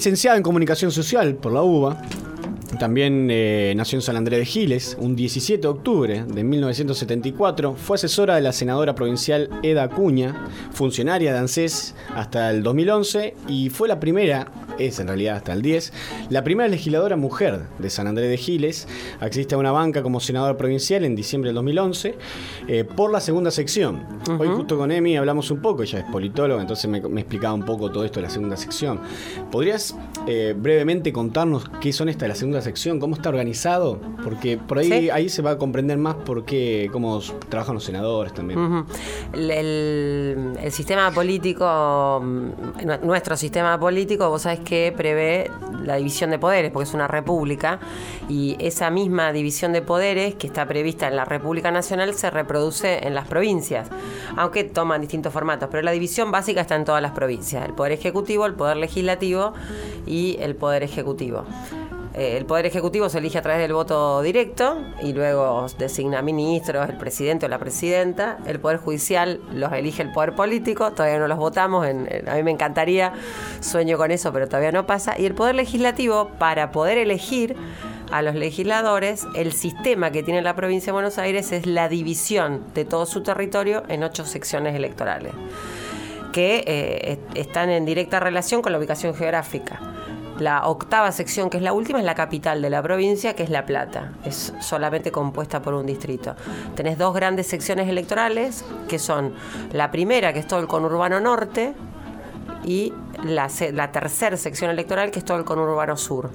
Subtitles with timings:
[0.00, 2.00] licenciada en Comunicación Social por la UBA.
[2.78, 7.74] También eh, nació en San Andrés de Giles, un 17 de octubre de 1974.
[7.74, 13.68] Fue asesora de la senadora provincial Eda Acuña, funcionaria de ANSES hasta el 2011 y
[13.68, 14.50] fue la primera,
[14.80, 15.92] es en realidad hasta el 10,
[16.30, 18.88] la primera legisladora mujer de San Andrés de Giles.
[19.20, 22.14] Existe una banca como senadora provincial en diciembre del 2011
[22.68, 24.04] eh, por la segunda sección.
[24.38, 27.90] Hoy justo con Emi hablamos un poco, ella es politóloga, entonces me, explicaba un poco
[27.90, 29.00] todo esto de la segunda sección.
[29.50, 29.96] ¿Podrías
[30.26, 34.78] eh, brevemente contarnos qué son estas de la segunda sección, cómo está organizado, porque por
[34.78, 38.84] ahí, ahí se va a comprender más por qué, cómo trabajan los senadores también.
[39.32, 45.50] el, sistema político, mm, nuestro sistema político, vos sabés que prevé
[45.84, 47.80] la división de poderes, porque es una república,
[48.28, 53.06] y esa misma división de poderes que está prevista en la República Nacional se reproduce
[53.06, 53.88] en las provincias,
[54.36, 57.92] aunque toman distintos formatos, pero la división básica está en todas las provincias, el poder
[57.92, 59.52] ejecutivo, el poder legislativo
[60.06, 61.44] y el poder ejecutivo.
[62.14, 66.88] Eh, el Poder Ejecutivo se elige a través del voto directo y luego designa ministros,
[66.88, 68.38] el presidente o la presidenta.
[68.46, 72.50] El Poder Judicial los elige el Poder Político, todavía no los votamos, a mí me
[72.50, 73.12] encantaría,
[73.60, 75.18] sueño con eso, pero todavía no pasa.
[75.18, 77.56] Y el Poder Legislativo, para poder elegir
[78.10, 82.64] a los legisladores, el sistema que tiene la provincia de Buenos Aires es la división
[82.74, 85.32] de todo su territorio en ocho secciones electorales
[86.32, 89.99] que eh, están en directa relación con la ubicación geográfica.
[90.40, 93.50] La octava sección, que es la última, es la capital de la provincia, que es
[93.50, 94.12] La Plata.
[94.24, 96.34] Es solamente compuesta por un distrito.
[96.74, 99.34] Tenés dos grandes secciones electorales, que son
[99.72, 101.74] la primera, que es todo el conurbano norte,
[102.64, 102.92] y
[103.24, 106.30] la, la tercera sección electoral, que es todo el conurbano sur.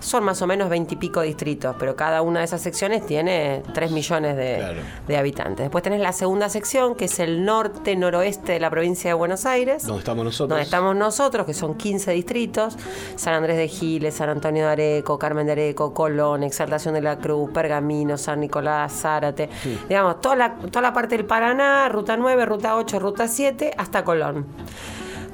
[0.00, 4.36] Son más o menos veintipico distritos, pero cada una de esas secciones tiene tres millones
[4.36, 5.64] de, habitantes.
[5.64, 9.84] Después tenés la segunda sección, que es el norte-noroeste de la provincia de Buenos Aires.
[9.86, 10.48] Donde estamos nosotros.
[10.48, 12.76] Donde estamos nosotros, que son 15 distritos.
[13.16, 17.18] San Andrés de Giles, San Antonio de Areco, Carmen de Areco, Colón, Exaltación de la
[17.18, 19.50] Cruz, Pergamino, San Nicolás, Zárate.
[19.88, 24.04] Digamos, toda la, toda la parte del Paraná, Ruta 9, Ruta 8, Ruta 7, hasta
[24.04, 24.46] Colón.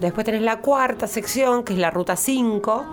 [0.01, 2.87] Después tenés la cuarta sección, que es la ruta 5,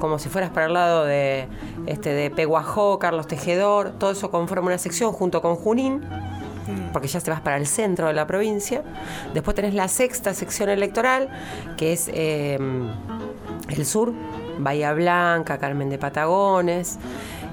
[0.00, 1.46] como si fueras para el lado de,
[1.86, 6.92] este, de Peguajó, Carlos Tejedor, todo eso conforma una sección junto con Junín, mm.
[6.92, 8.82] porque ya te vas para el centro de la provincia.
[9.32, 11.28] Después tenés la sexta sección electoral,
[11.76, 12.90] que es em,
[13.68, 14.12] el sur,
[14.58, 16.98] Bahía Blanca, Carmen de Patagones.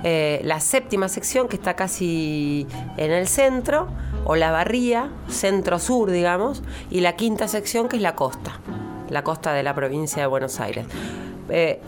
[0.04, 2.66] Eh, la séptima sección, que está casi
[2.98, 3.90] en el centro,
[4.26, 8.60] o la barría, centro-sur, digamos, y la quinta sección, que es la costa
[9.10, 10.86] la costa de la provincia de Buenos Aires.
[11.50, 11.80] Eh,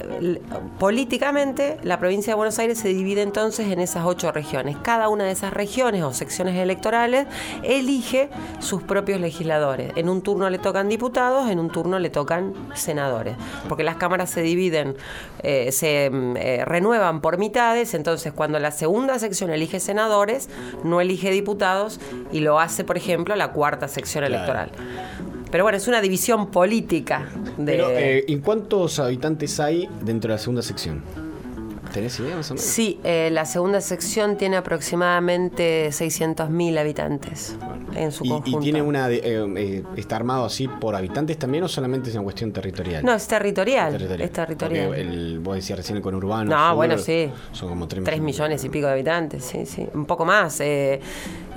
[0.79, 4.77] políticamente, la provincia de Buenos Aires se divide entonces en esas ocho regiones.
[4.81, 7.27] Cada una de esas regiones o secciones electorales
[7.63, 8.29] elige
[8.59, 9.91] sus propios legisladores.
[9.95, 13.35] En un turno le tocan diputados, en un turno le tocan senadores.
[13.67, 14.95] Porque las cámaras se dividen,
[15.43, 20.49] eh, se mm, eh, renuevan por mitades, entonces cuando la segunda sección elige senadores,
[20.83, 21.99] no elige diputados
[22.31, 24.71] y lo hace, por ejemplo, la cuarta sección electoral.
[25.51, 27.29] Pero bueno, es una división política.
[27.57, 27.73] De...
[27.73, 31.03] Pero, eh, ¿y cuántos habitantes hay dentro de la segunda sección?
[31.91, 32.65] ¿Tenés idea más o menos?
[32.65, 37.57] Sí, eh, la segunda sección tiene aproximadamente 600.000 habitantes
[37.93, 38.59] en su conjunto.
[38.59, 42.53] ¿Y tiene una eh, está armado así por habitantes también o solamente es una cuestión
[42.53, 43.03] territorial?
[43.03, 43.93] No, es territorial.
[44.21, 44.93] Es territorial.
[44.93, 46.55] el, vos decías recién el conurbano.
[46.55, 47.29] No, bueno, sí.
[47.51, 48.63] Son como 3, millones.
[48.63, 49.85] y pico de habitantes, sí, sí.
[49.93, 50.61] Un poco más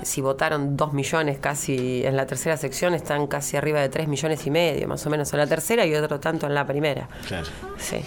[0.05, 4.45] si votaron 2 millones casi en la tercera sección, están casi arriba de 3 millones
[4.45, 7.09] y medio, más o menos en la tercera y otro tanto en la primera.
[7.27, 7.47] Claro.
[7.77, 7.97] Sí.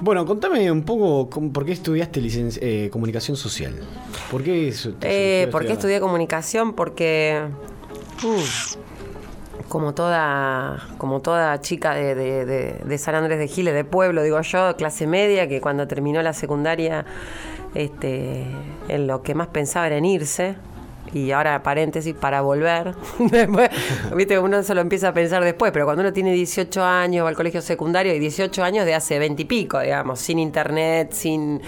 [0.00, 2.20] Bueno, contame un poco por qué estudiaste
[2.60, 3.74] eh, comunicación social.
[4.30, 6.74] ¿Por qué, eh, ¿por qué estudié comunicación?
[6.74, 7.42] Porque...
[8.24, 8.78] Uh,
[9.68, 14.76] como toda, como toda chica de, de, San Andrés de Giles, de pueblo, digo yo,
[14.76, 17.04] clase media, que cuando terminó la secundaria,
[17.74, 18.46] este,
[18.88, 20.56] en lo que más pensaba era en irse
[21.12, 22.94] y ahora paréntesis, para volver.
[23.18, 23.70] después,
[24.14, 27.28] viste, uno se lo empieza a pensar después, pero cuando uno tiene 18 años, va
[27.28, 31.60] al colegio secundario, y 18 años de hace 20 y pico, digamos, sin internet, sin,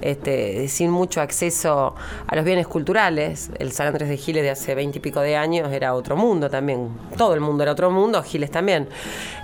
[0.00, 1.94] este, sin mucho acceso
[2.26, 3.50] a los bienes culturales.
[3.58, 6.50] El San Andrés de Giles de hace 20 y pico de años era otro mundo
[6.50, 6.88] también.
[7.16, 8.88] Todo el mundo era otro mundo, Giles también.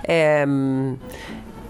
[0.03, 0.97] Em,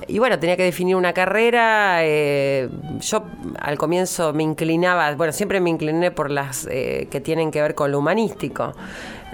[0.09, 1.99] y bueno, tenía que definir una carrera.
[2.01, 2.69] Eh,
[2.99, 3.23] yo
[3.59, 7.75] al comienzo me inclinaba, bueno, siempre me incliné por las eh, que tienen que ver
[7.75, 8.73] con lo humanístico.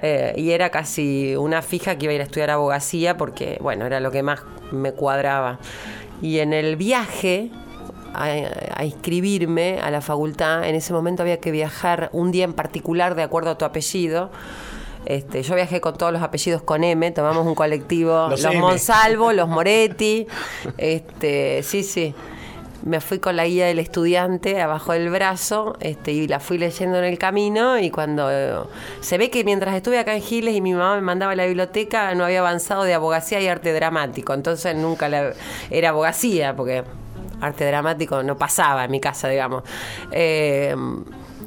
[0.01, 3.85] Eh, y era casi una fija que iba a ir a estudiar abogacía porque, bueno,
[3.85, 4.41] era lo que más
[4.71, 5.59] me cuadraba.
[6.21, 7.51] Y en el viaje
[8.13, 13.15] a, inscribirme a la facultad, en ese momento había que viajar un día en particular
[13.15, 14.29] de acuerdo a tu apellido.
[15.05, 18.55] Este, yo viajé con todos los apellidos con M, tomamos un colectivo, Los los.
[18.55, 20.25] Monsalvo, los Moretti,
[20.77, 22.13] este, sí, sí.
[22.83, 26.99] Me fui con la guía del estudiante abajo del brazo este, y la fui leyendo
[26.99, 28.53] en el camino y cuando eh,
[29.01, 31.45] se ve que mientras estuve acá en Giles y mi mamá me mandaba a la
[31.47, 35.33] biblioteca no había avanzado de abogacía y arte dramático, entonces nunca la-
[35.71, 36.83] era abogacía porque
[37.41, 39.63] arte dramático no pasaba en mi casa, digamos.
[40.11, 40.75] Eh,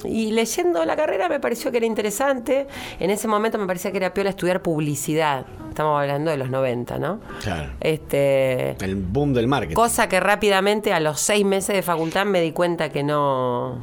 [0.04, 2.66] y leyendo la carrera me pareció que era interesante.
[3.00, 5.44] En ese momento me parecía que era piola estudiar publicidad.
[5.68, 7.20] Estamos hablando de los 90, ¿no?
[7.42, 7.72] Claro.
[7.80, 9.74] Este, El boom del marketing.
[9.74, 13.78] cosa que rápidamente a los seis meses de facultad me di cuenta que no,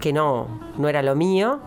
[0.00, 1.60] que no, no era lo mío.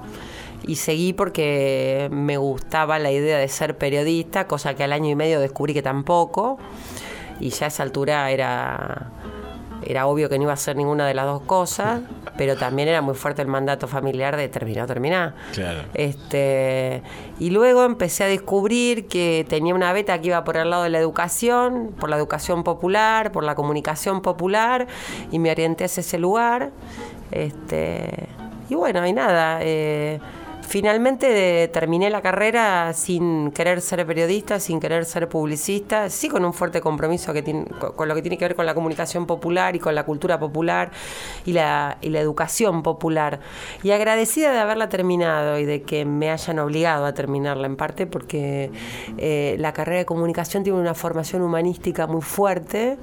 [0.66, 5.16] Y seguí porque me gustaba la idea de ser periodista, cosa que al año y
[5.16, 6.58] medio descubrí que tampoco.
[7.40, 9.12] Y ya a esa altura era,
[9.88, 12.02] era obvio que no iba a hacer ninguna de las dos cosas,
[12.38, 15.34] pero también era muy fuerte el mandato familiar de terminar, terminar.
[15.54, 15.84] Claro.
[15.94, 17.02] Este,
[17.40, 20.90] y luego empecé a descubrir que tenía una beta que iba por el lado de
[20.90, 24.88] la educación, por la educación popular, por la comunicación popular,
[25.32, 26.72] y me orienté hacia ese lugar.
[27.32, 28.28] Este,
[28.70, 29.60] y bueno, y nada.
[29.62, 30.20] eh,
[30.68, 36.54] Finalmente terminé la carrera sin querer ser periodista, sin querer ser publicista, sí con un
[36.54, 37.42] fuerte compromiso que
[37.96, 40.92] con lo que tiene que ver con la comunicación popular y con la cultura popular
[41.46, 43.40] y la, y la educación popular.
[43.82, 48.06] Y agradecida de haberla terminado y de que me hayan obligado a terminarla en parte
[48.06, 48.70] porque
[49.18, 52.98] eh, la carrera de comunicación tiene una formación humanística muy fuerte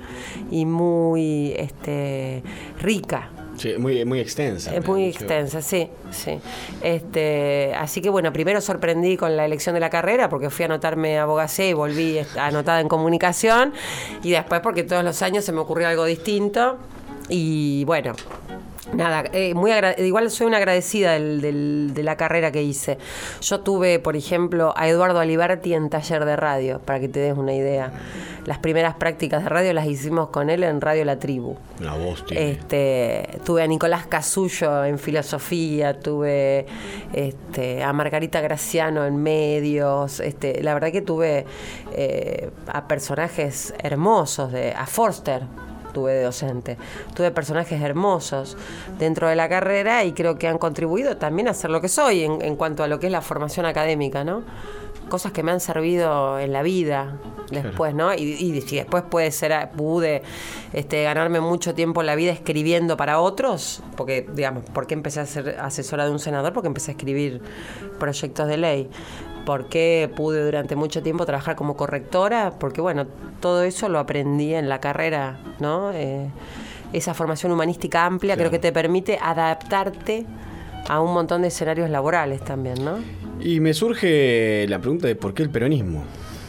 [0.51, 2.43] y muy este,
[2.83, 3.31] rica.
[3.57, 4.75] Sí, muy, muy extensa.
[4.75, 6.39] Es muy extensa, sí, sí.
[6.83, 10.67] Este, así que bueno, primero sorprendí con la elección de la carrera porque fui a
[10.67, 13.73] anotarme a abogacía y volví anotada en comunicación
[14.23, 16.79] y después porque todos los años se me ocurrió algo distinto
[17.29, 18.15] y bueno.
[18.93, 22.99] Nada, eh, muy igual soy una agradecida del- del- de la carrera que hice.
[23.41, 27.37] Yo tuve, por ejemplo, a Eduardo Aliberti en taller de radio, para que te des
[27.37, 27.91] una idea.
[28.45, 31.57] Las primeras prácticas de radio las hicimos con él en Radio La Tribu.
[31.81, 32.51] Una voz tiene.
[32.51, 36.67] Este, tuve a Nicolás Casullo en filosofía, tuve
[37.15, 41.47] este, a Margarita Graciano en medios, este, la verdad que tuve
[41.93, 45.45] eh, a personajes hermosos, de, a Forster
[45.95, 46.77] tuve de docente,
[47.15, 48.59] tuve personajes hermosos
[48.99, 52.25] dentro de la carrera y creo que han contribuido también a ser lo que soy
[52.25, 54.43] en, en cuanto a lo que es la formación académica, ¿no?
[55.09, 57.19] Cosas que me han servido en la vida
[57.51, 58.15] después, ¿no?
[58.15, 60.23] Y, y después puede ser, ah, pude
[60.73, 65.21] este, ganarme mucho tiempo en la vida escribiendo para otros, porque, digamos, ¿por qué empecé
[65.21, 66.53] a ser asesora de un senador?
[66.53, 67.41] Porque empecé a escribir
[67.99, 68.91] proyectos de ley.
[69.45, 72.55] ¿Por qué pude durante mucho tiempo trabajar como correctora?
[72.59, 73.07] Porque, bueno,
[73.41, 75.93] todo eso lo aprendí en la carrera, ¿no?
[75.93, 76.31] Eh,
[76.93, 80.25] esa formación humanística amplia creo que te permite adaptarte
[80.89, 82.99] a un montón de escenarios laborales también, ¿no?
[83.41, 86.05] Y me surge la pregunta de por qué el peronismo.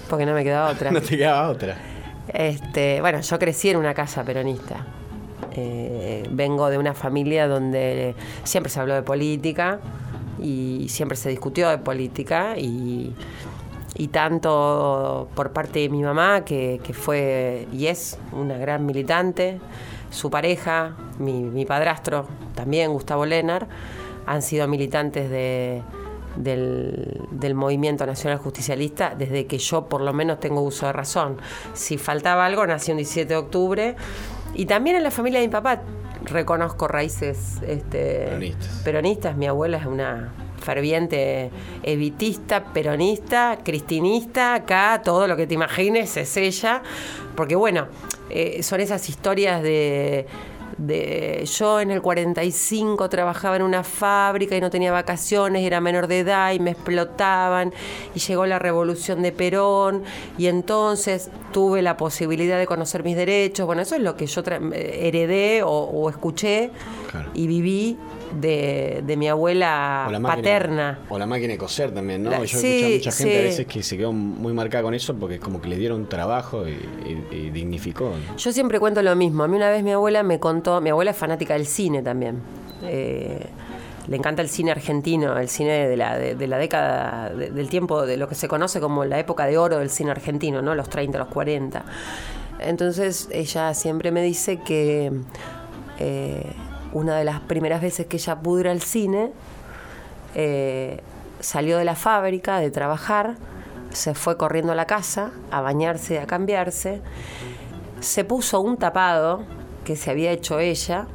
[0.09, 0.91] Porque no me queda otra.
[0.91, 1.77] No te quedaba otra.
[2.27, 4.85] Este, bueno, yo crecí en una casa peronista.
[5.51, 8.13] Eh, vengo de una familia donde
[8.43, 9.79] siempre se habló de política
[10.39, 13.13] y siempre se discutió de política y,
[13.95, 19.59] y tanto por parte de mi mamá, que, que fue y es una gran militante,
[20.09, 23.67] su pareja, mi, mi padrastro también, Gustavo Lenar,
[24.25, 25.81] han sido militantes de,
[26.35, 31.37] del, del movimiento nacional justicialista desde que yo por lo menos tengo uso de razón.
[31.73, 33.95] Si faltaba algo, nací un 17 de octubre.
[34.53, 35.81] Y también en la familia de mi papá
[36.25, 38.81] reconozco raíces este, Peronistas.
[38.83, 39.37] peronistas.
[39.37, 41.51] Mi abuela es una ferviente
[41.83, 46.81] evitista, peronista, cristinista, acá todo lo que te imagines es ella,
[47.35, 47.87] porque bueno,
[48.29, 50.25] eh, son esas historias de,
[50.77, 56.07] de yo en el 45 trabajaba en una fábrica y no tenía vacaciones, era menor
[56.07, 57.73] de edad y me explotaban
[58.13, 60.03] y llegó la revolución de Perón
[60.37, 64.41] y entonces tuve la posibilidad de conocer mis derechos, bueno, eso es lo que yo
[64.45, 66.71] eh, heredé o, o escuché
[67.11, 67.29] Claro.
[67.33, 67.97] y viví
[68.39, 70.99] de, de mi abuela O la máquina- paterna.
[71.09, 72.31] O la máquina de coser también, ¿no?
[72.31, 74.93] La- Yo sí, escuché a mucha gente a veces que se quedó muy marcada con
[74.93, 78.09] eso porque como que le dieron trabajo y, y- y dignificó.
[78.09, 78.37] ¿no?
[78.37, 79.43] Yo siempre cuento lo mismo.
[79.43, 82.39] A mí una vez mi abuela me contó, mi abuela es fanática del cine también.
[82.83, 83.45] Eh,
[84.07, 87.69] le encanta el cine argentino, el cine de la, de, de la década, de- del
[87.69, 90.75] tiempo, de lo que se conoce como la época de oro del cine argentino, ¿no?
[90.75, 91.83] Los 30, los 40.
[92.59, 95.11] Entonces ella siempre me dice que
[95.99, 96.43] eh,
[96.95, 99.33] una de las primeras veces que ella pudo ir al cine,
[100.33, 101.01] eh,
[101.41, 103.35] salió de la fábrica de trabajar,
[103.89, 107.01] se fue corriendo a la casa a bañarse, a cambiarse,
[107.99, 109.43] se puso un tapado
[109.83, 111.05] que se había hecho ella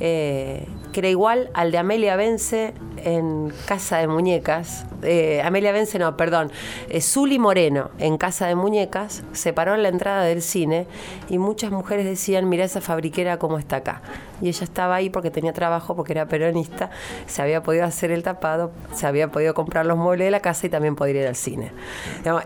[0.00, 4.86] eh, que era igual al de Amelia Vence en Casa de Muñecas.
[5.02, 6.52] Eh, Amelia Vence, no, perdón.
[6.88, 10.86] Eh, Zuli Moreno en Casa de Muñecas se paró en la entrada del cine
[11.28, 14.02] y muchas mujeres decían, mira esa fabriquera cómo está acá.
[14.40, 16.90] Y ella estaba ahí porque tenía trabajo, porque era peronista,
[17.26, 20.66] se había podido hacer el tapado, se había podido comprar los muebles de la casa
[20.66, 21.72] y también poder ir al cine.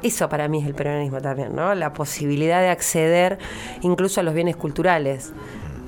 [0.03, 1.75] eso para mí es el peronismo también, ¿no?
[1.75, 3.39] La posibilidad de acceder
[3.83, 5.33] incluso a los bienes culturales.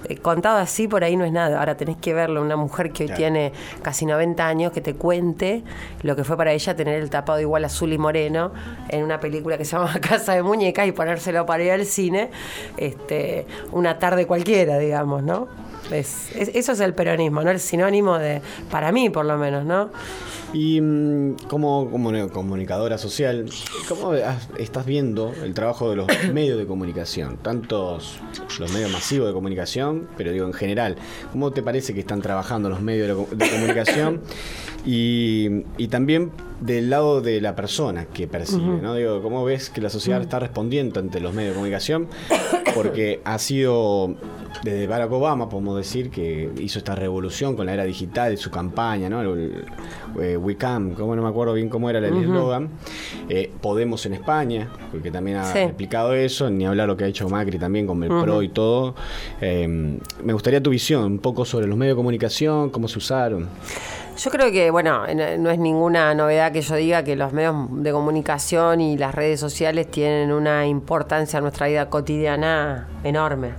[0.09, 1.59] Eh, contado así por ahí no es nada.
[1.59, 5.63] Ahora tenés que verlo, una mujer que hoy tiene casi 90 años, que te cuente
[6.03, 8.53] lo que fue para ella tener el tapado igual azul y moreno
[8.89, 12.31] en una película que se llama Casa de Muñecas y ponérselo para ir al cine
[12.77, 15.49] este, una tarde cualquiera, digamos, ¿no?
[15.93, 17.51] Eso es el peronismo, ¿no?
[17.51, 18.41] El sinónimo de,
[18.71, 19.91] para mí por lo menos, ¿no?
[20.53, 23.47] Y mm, como, comunicadora social,
[23.89, 27.37] ¿cómo estás viendo el trabajo de los medios de comunicación?
[27.39, 28.19] Tantos
[28.59, 30.97] los medios masivos de comunicación, pero digo en general,
[31.33, 34.23] ¿cómo te parece que están trabajando los medios de, comunicación?
[34.87, 38.95] Y, y, también del lado de la persona que percibe, ¿no?
[38.95, 42.07] Digo, ¿cómo ves que la sociedad está respondiendo ante los medios de comunicación?
[42.75, 44.15] Porque ha sido
[44.63, 48.51] desde Barack Obama, podemos decir, que hizo esta revolución con la era digital y su
[48.51, 49.23] campaña, ¿no?
[49.23, 49.65] El,
[50.21, 52.71] eh, We Come, como no me acuerdo bien cómo era el eslogan.
[53.29, 57.29] Eh, Podemos en España, porque también ha explicado eso, ni hablar lo que ha hecho
[57.29, 58.95] Macri también con el PRO y todo.
[59.41, 59.67] Eh,
[60.23, 63.49] me gustaría tu visión un poco sobre los medios de comunicación, cómo se usaron.
[64.17, 65.05] Yo creo que, bueno,
[65.39, 69.39] no es ninguna novedad que yo diga que los medios de comunicación y las redes
[69.39, 73.51] sociales tienen una importancia en nuestra vida cotidiana enorme.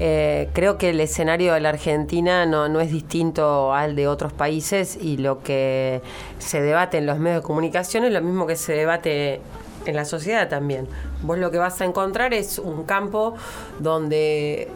[0.00, 4.32] Eh, creo que el escenario de la Argentina no, no es distinto al de otros
[4.32, 6.00] países y lo que
[6.38, 9.40] se debate en los medios de comunicación es lo mismo que se debate
[9.86, 10.88] en la sociedad también.
[11.22, 13.34] Vos lo que vas a encontrar es un campo
[13.78, 14.68] donde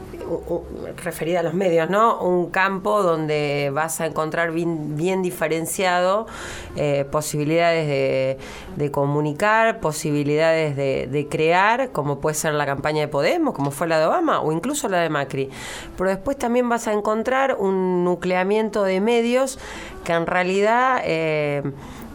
[1.03, 2.19] referida a los medios, ¿no?
[2.21, 6.27] Un campo donde vas a encontrar bien, diferenciado
[6.77, 8.39] eh, posibilidades
[8.77, 13.99] de, comunicar, posibilidades de, crear, como puede ser la campaña de Podemos, como fue la
[13.99, 15.51] de Obama, o incluso la de Macri.
[15.97, 19.59] Pero después también vas a encontrar un nucleamiento de medios
[20.05, 21.03] que en realidad...
[21.05, 21.63] Eh,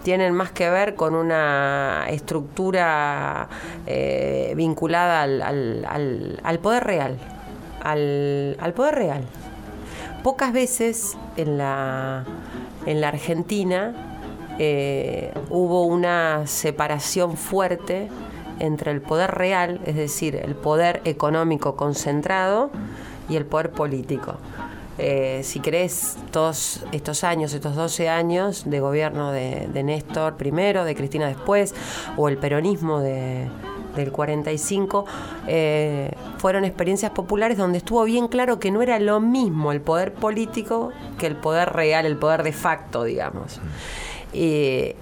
[0.04, 3.50] tienen más que ver con una estructura
[3.86, 7.20] eh, vinculada al poder real
[7.84, 9.24] al, al poder real.
[10.24, 12.26] Pocas veces en la,
[12.86, 13.94] en la Argentina
[14.60, 18.10] eh, hubo una separación fuerte
[18.60, 22.70] entre el poder real, es decir, el poder económico concentrado,
[23.30, 24.36] y el poder político.
[24.98, 30.84] Eh, si crees todos estos años, estos 12 años de gobierno de, de Néstor primero,
[30.84, 31.74] de Cristina después,
[32.18, 33.48] o el peronismo de,
[33.96, 35.06] del 45,
[35.48, 40.14] eh, fueron experiencias populares donde estuvo bien claro que no era lo mismo el poder
[40.14, 43.60] político que el poder real, el poder de facto, digamos.
[44.34, 44.96] Eh,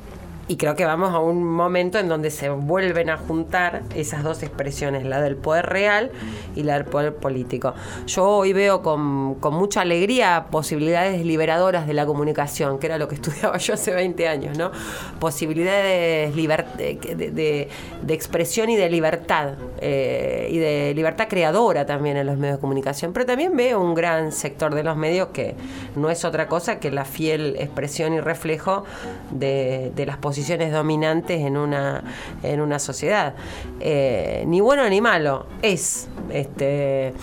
[0.49, 4.43] y creo que vamos a un momento en donde se vuelven a juntar esas dos
[4.43, 6.11] expresiones, la del poder real
[6.55, 7.73] y la del poder político.
[8.05, 13.09] Yo hoy veo con, con mucha alegría posibilidades liberadoras de la comunicación, que era lo
[13.09, 14.71] que estudiaba yo hace 20 años, ¿no?
[15.19, 17.69] Posibilidades de,
[18.01, 22.61] de, expresión y de libertad, eh, y de libertad creadora también en los medios de
[22.61, 23.11] comunicación.
[23.11, 25.55] Pero también veo un gran sector de los medios que
[25.97, 28.85] no es otra cosa que la fiel expresión y reflejo
[29.31, 32.03] de, de las posibilidades posiciones dominantes en una,
[32.44, 33.34] en una sociedad.
[33.79, 36.10] Eh, ni bueno ni malo, es.
[36.29, 37.15] Este,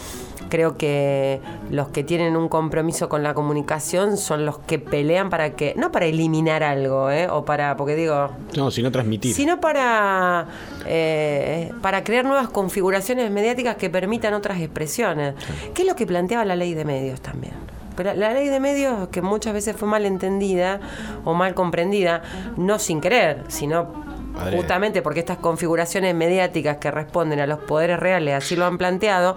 [0.48, 1.40] creo que
[1.70, 5.92] los que tienen un compromiso con la comunicación son los que pelean para que, no
[5.92, 7.28] para eliminar algo, ¿eh?
[7.30, 8.30] o para, porque digo...
[8.56, 9.32] No, sino transmitir.
[9.32, 10.48] Sino para,
[10.84, 15.34] eh, para crear nuevas configuraciones mediáticas que permitan otras expresiones.
[15.72, 17.54] ¿Qué es lo que planteaba la ley de medios también?
[17.96, 20.80] Pero la ley de medios, que muchas veces fue mal entendida
[21.24, 22.22] o mal comprendida,
[22.56, 24.04] no sin querer, sino
[24.52, 29.36] justamente porque estas configuraciones mediáticas que responden a los poderes reales así lo han planteado,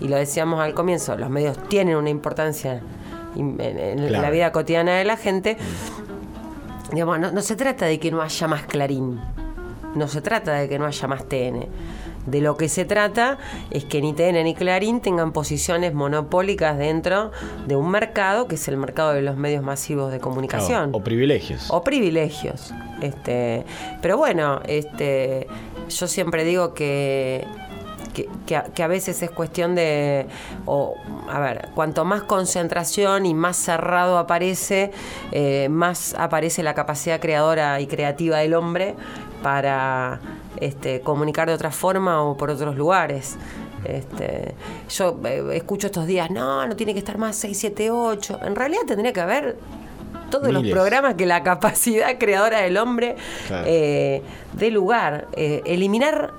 [0.00, 2.80] y lo decíamos al comienzo, los medios tienen una importancia
[3.36, 5.56] en, la vida cotidiana de la gente.
[6.92, 9.20] Digamos, no se trata de que no haya más Clarín,
[9.94, 11.66] no se trata de que no haya más TN
[12.26, 13.38] de lo que se trata
[13.70, 17.32] es que ni TN ni Clarín tengan posiciones monopólicas dentro
[17.66, 20.90] de un mercado que es el mercado de los medios masivos de comunicación.
[20.92, 21.70] o privilegios.
[21.70, 22.72] O privilegios.
[23.00, 23.64] Este,
[24.02, 25.46] pero bueno, este,
[25.88, 27.46] yo siempre digo que
[28.46, 30.26] que, a, veces es cuestión de,
[30.66, 30.96] o,
[31.28, 34.90] a ver, cuanto más concentración y más cerrado aparece,
[35.32, 38.94] eh, más aparece la capacidad creadora y creativa del hombre
[39.42, 40.20] para
[40.60, 43.36] este, comunicar de otra forma o por otros lugares.
[43.84, 44.54] Este,
[44.90, 48.40] yo eh, escucho estos días, no, no tiene que estar más 6, 7, 8.
[48.44, 49.56] En realidad tendría que haber
[50.30, 53.16] todos los programas que la capacidad creadora del hombre
[53.50, 54.22] eh,
[54.54, 55.28] dé lugar.
[55.32, 56.32] Eh, eliminar,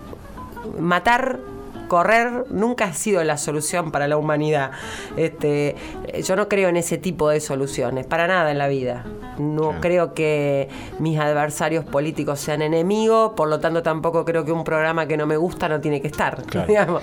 [0.77, 1.39] matar
[1.89, 4.71] correr nunca ha sido la solución para la humanidad.
[5.17, 5.75] Este,
[6.25, 9.05] yo no creo en ese tipo de soluciones, para nada en la vida.
[9.37, 10.69] No creo que
[10.99, 15.25] mis adversarios políticos sean enemigos, por lo tanto tampoco creo que un programa que no
[15.25, 16.41] me gusta no tiene que estar.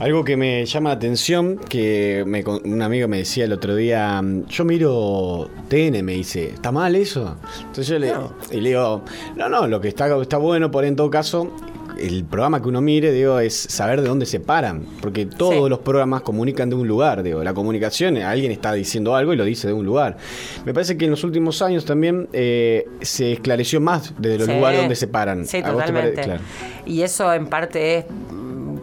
[0.00, 2.24] Algo que me llama la atención, que
[2.64, 7.36] un amigo me decía el otro día, yo miro TN, me dice, ¿está mal eso?
[7.60, 8.12] Entonces yo le,
[8.50, 9.02] y le digo,
[9.36, 11.48] no, no, lo que está, está bueno, por en todo caso,
[11.98, 15.78] el programa que uno mire, digo, es saber de dónde se paran, porque todos los
[15.80, 19.66] programas comunican de un lugar, digo, la comunicación, alguien está diciendo algo y lo dice
[19.66, 20.16] de un lugar.
[20.64, 24.80] Me parece que en los últimos años también eh, se esclareció más desde los lugares
[24.80, 25.46] donde se paran.
[25.46, 26.38] Sí, totalmente.
[26.86, 28.04] Y eso en parte es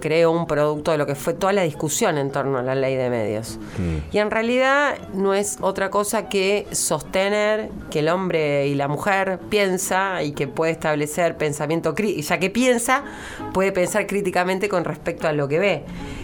[0.01, 2.95] creo, un producto de lo que fue toda la discusión en torno a la ley
[2.95, 3.57] de medios.
[3.77, 4.13] Mm.
[4.15, 9.39] Y en realidad no es otra cosa que sostener que el hombre y la mujer
[9.49, 13.03] piensa y que puede establecer pensamiento crítico, ya que piensa,
[13.53, 15.83] puede pensar críticamente con respecto a lo que ve.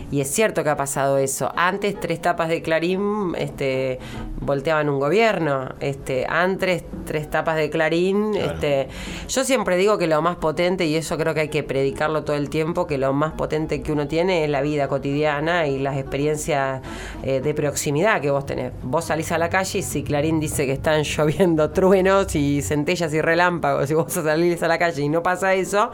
[0.10, 1.52] Y es cierto que ha pasado eso.
[1.56, 4.00] Antes tres tapas de Clarín este,
[4.40, 5.76] volteaban un gobierno.
[5.82, 8.34] Este, antes tres tapas de Clarín.
[8.36, 8.88] Este,
[9.28, 12.38] yo siempre digo que lo más potente, y eso creo que hay que predicarlo todo
[12.38, 15.98] el tiempo, que lo más potente que uno tiene es la vida cotidiana y las
[15.98, 16.82] experiencias
[17.24, 18.72] eh, de proximidad que vos tenés.
[18.84, 23.14] Vos salís a la calle y si Clarín dice que están lloviendo truenos y centellas
[23.14, 25.92] y relámpagos, y vos salís a la calle y no pasa eso,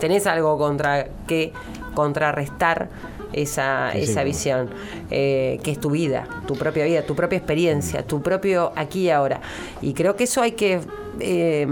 [0.00, 1.52] tenés algo contra que
[1.94, 2.90] contrarrestar
[3.34, 4.70] esa, esa visión,
[5.10, 9.10] eh, que es tu vida, tu propia vida, tu propia experiencia, tu propio aquí y
[9.10, 9.40] ahora.
[9.82, 10.80] Y creo que eso hay que
[11.20, 11.66] eh,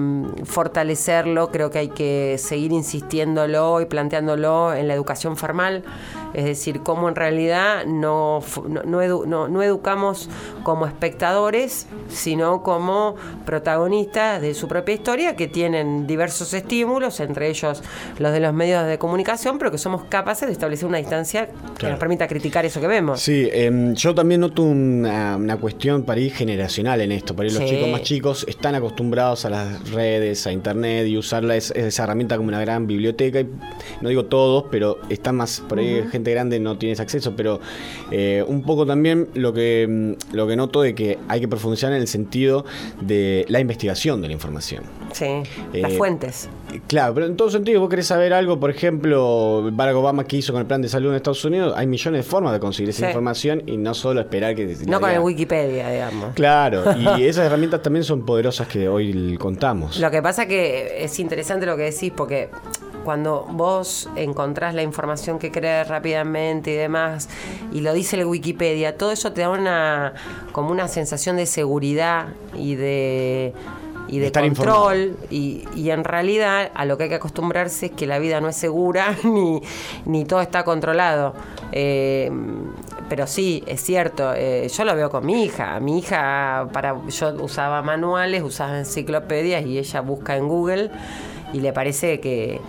[0.45, 5.83] fortalecerlo, creo que hay que seguir insistiéndolo y planteándolo en la educación formal,
[6.35, 8.43] es decir, cómo en realidad no,
[8.85, 10.29] no, educamos
[10.63, 17.83] como espectadores, sino como protagonistas de su propia historia, que tienen diversos estímulos, entre ellos
[18.19, 21.89] los de los medios de comunicación, pero que somos capaces de establecer una distancia que
[21.89, 23.21] nos permita criticar eso que vemos.
[23.21, 27.65] Sí, em, yo también noto una, cuestión para ir generacional en esto, para ir los
[27.65, 32.49] chicos más chicos están acostumbrados a las redes, a internet y usarla esa herramienta como
[32.49, 33.41] una gran biblioteca.
[33.41, 33.49] Y
[34.01, 37.61] no digo todos, pero está más, por ahí gente grande no tienes acceso, pero
[38.11, 41.93] eh, un poco también lo que, mm, lo que noto de que hay que profundizar
[41.93, 42.65] en el sentido
[43.01, 44.85] de la investigación de la información.
[45.13, 45.43] Sí,
[45.73, 46.49] las eh, fuentes.
[46.87, 50.53] Claro, pero en todo sentido, vos querés saber algo, por ejemplo, Barack Obama que hizo
[50.53, 53.07] con el plan de salud en Estados Unidos, hay millones de formas de conseguir esa
[53.09, 54.77] información y no solo esperar que...
[54.87, 56.35] No con el Wikipedia, digamos.
[56.35, 56.85] Claro,
[57.19, 59.99] y esas herramientas también son poderosas que hoy contamos.
[59.99, 62.51] Lo que pasa que es interesante lo que decís porque
[63.05, 67.29] cuando vos encontrás la información que crees rápidamente y demás,
[67.73, 70.15] y lo dice el Wikipedia, todo eso te da una
[70.53, 73.53] como una sensación de seguridad y de
[74.13, 78.07] y de, control y, y, en realidad a lo que hay que acostumbrarse es que
[78.07, 79.63] la vida no es segura ni,
[80.05, 81.33] ni todo está controlado.
[81.73, 82.31] Eh,
[83.09, 85.81] pero sí, es cierto, eh, yo lo veo con mi hija.
[85.81, 90.91] Mi hija, para yo usaba manuales, usaba enciclopedias y ella busca en Google
[91.55, 92.61] y le parece que,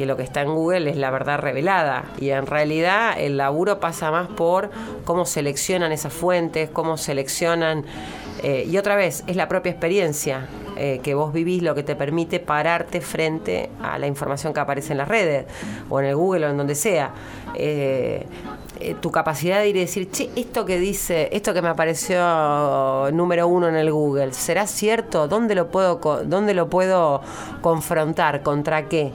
[0.00, 2.04] que lo que está en Google es la verdad revelada.
[2.18, 4.70] Y en realidad el laburo pasa más por
[5.04, 7.84] cómo seleccionan esas fuentes, cómo seleccionan...
[8.42, 10.48] Eh, y otra vez, es la propia experiencia.
[10.78, 14.92] Eh, que vos vivís lo que te permite pararte frente a la información que aparece
[14.92, 15.44] en las redes
[15.90, 17.10] o en el Google o en donde sea.
[17.54, 18.24] Eh,
[19.02, 23.46] tu capacidad de ir y decir, che, esto que dice, esto que me apareció número
[23.46, 25.28] uno en el Google, ¿será cierto?
[25.28, 27.20] ¿Dónde lo puedo, dónde lo puedo
[27.60, 28.42] confrontar?
[28.42, 29.12] ¿Contra qué?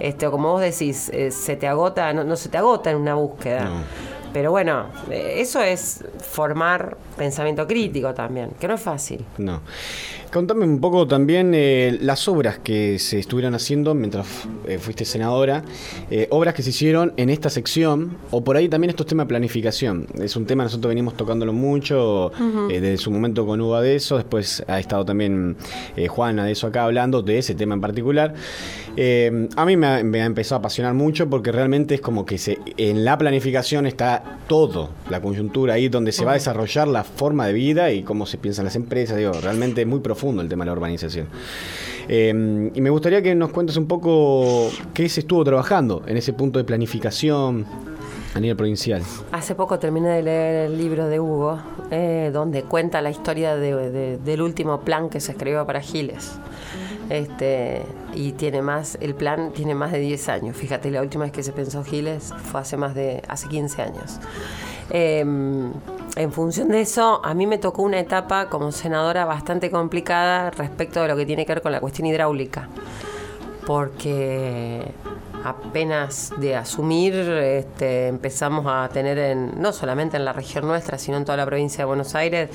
[0.00, 3.70] Este, como vos decís, se te agota, no, se te agota en una búsqueda.
[4.32, 9.24] Pero bueno, eso es formar pensamiento crítico también, que no es fácil.
[9.38, 9.60] No.
[10.34, 14.26] Contame un poco también eh, las obras que se estuvieron haciendo mientras
[14.66, 15.62] eh, fuiste senadora,
[16.10, 19.28] eh, obras que se hicieron en esta sección, o por ahí también estos temas de
[19.28, 20.08] planificación.
[20.20, 22.32] Es un tema, nosotros venimos tocándolo mucho,
[22.68, 25.56] desde su momento con Uva de eso, después ha estado también
[26.08, 28.34] Juana de eso acá hablando, de ese tema en particular.
[29.56, 32.38] a mí me ha, me ha, empezado a apasionar mucho porque realmente es como que
[32.38, 37.03] se, en la planificación está todo, la coyuntura ahí donde se va a desarrollar la
[37.16, 40.48] forma de vida y cómo se piensan las empresas, digo, realmente es muy profundo el
[40.48, 41.28] tema de la urbanización.
[42.08, 46.32] Em, y me gustaría que nos cuentes un poco qué se estuvo trabajando en ese
[46.32, 47.66] punto de planificación.
[48.34, 49.00] a nivel provincial?
[49.30, 51.56] Hace poco terminé de leer el libro de Hugo,
[51.92, 56.32] eh, donde cuenta la historia del último plan que se escribió para Giles.
[57.10, 57.82] Este,
[58.14, 60.56] y tiene más, el plan tiene más de 10 años.
[60.56, 64.18] Fíjate, la última vez que se pensó Giles fue hace más de, hace 15 años.
[64.90, 65.72] Em,
[66.16, 71.02] en función de eso, a mí me tocó una etapa como senadora bastante complicada respecto
[71.02, 72.68] de lo que tiene que ver con la cuestión hidráulica.
[73.66, 74.82] Porque
[75.44, 81.16] apenas de asumir este, empezamos a tener en, no solamente en la región nuestra, sino
[81.16, 82.50] en toda la provincia de Buenos Aires,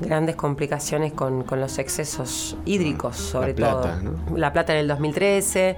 [0.00, 3.88] grandes complicaciones con, los excesos hídricos, sobre todo.
[4.34, 5.76] La Plata en el 2013,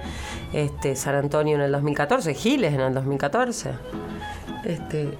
[0.52, 3.70] este, San Antonio en el 2014, Giles en el 2014.
[4.64, 5.10] Este,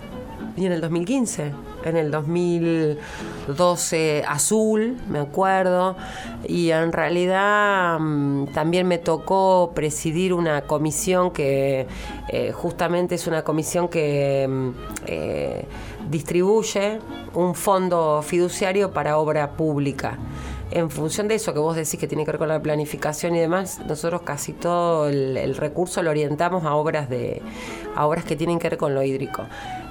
[0.57, 1.53] y en el 2015,
[1.85, 5.97] en el 2012 Azul, me acuerdo,
[6.47, 11.87] y en realidad mm, también me tocó presidir una comisión que
[12.29, 14.71] eh, justamente es una comisión que mm,
[15.07, 15.65] eh,
[16.11, 16.99] distribuye
[17.35, 20.19] un fondo fiduciario para obra pública
[20.75, 23.39] en función de eso que vos decís que tiene que ver con la planificación y
[23.39, 27.41] demás, nosotros casi todo el, recurso lo orientamos a obras de
[27.95, 29.45] a obras que tienen que ver con lo hídrico.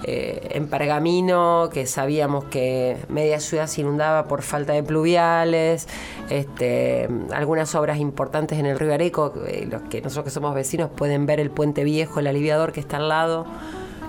[0.06, 5.88] Eh, en Pergamino, que sabíamos que media ciudad se inundaba por falta de pluviales,
[6.30, 10.90] este, algunas obras importantes en el río Areco, eh, los que nosotros que somos vecinos
[10.94, 13.46] pueden ver el puente viejo, el aliviador que está al lado.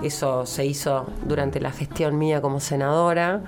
[0.03, 3.41] Eso se hizo durante la gestión mía como senadora.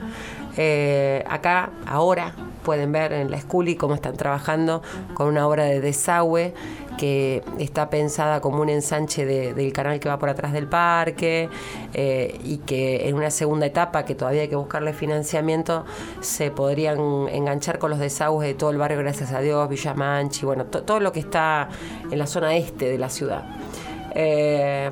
[0.58, 4.82] Eh, acá, ahora, pueden ver en la Esculi cómo están trabajando
[5.13, 6.54] con una obra de desagüe
[6.98, 11.48] que está pensada como un ensanche del canal que va por atrás del parque
[11.93, 15.86] eh, y que en una segunda etapa, que todavía hay que buscarle financiamiento,
[16.20, 17.00] se podrían
[17.32, 21.12] enganchar con los desagües de todo el barrio, gracias a Dios, Villamanchi, bueno, todo lo
[21.12, 21.70] que está
[22.12, 23.46] en la zona este de la ciudad.
[24.13, 24.89] Eh,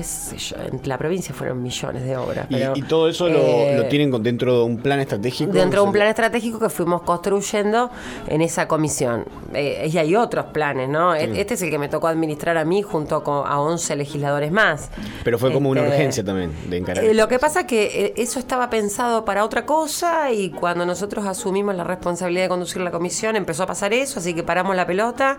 [0.00, 2.46] en la provincia fueron millones de obras.
[2.50, 5.52] y, todo eso lo, eh, tienen dentro de un plan estratégico.
[5.52, 7.90] Dentro de un plan estratégico que fuimos construyendo
[8.26, 9.24] en esa comisión.
[9.54, 11.14] Eh, y hay otros planes, ¿no?
[11.14, 14.52] E-, este es el que me tocó administrar a mí junto con, a 11 legisladores
[14.52, 14.90] más.
[15.24, 17.04] Pero fue como una este, urgencia también de encarar.
[17.04, 21.26] Eh, lo que pasa es que eso estaba pensado para otra cosa y cuando nosotros
[21.26, 24.86] asumimos la responsabilidad de conducir la comisión empezó a pasar eso, así que paramos la
[24.86, 25.36] pelota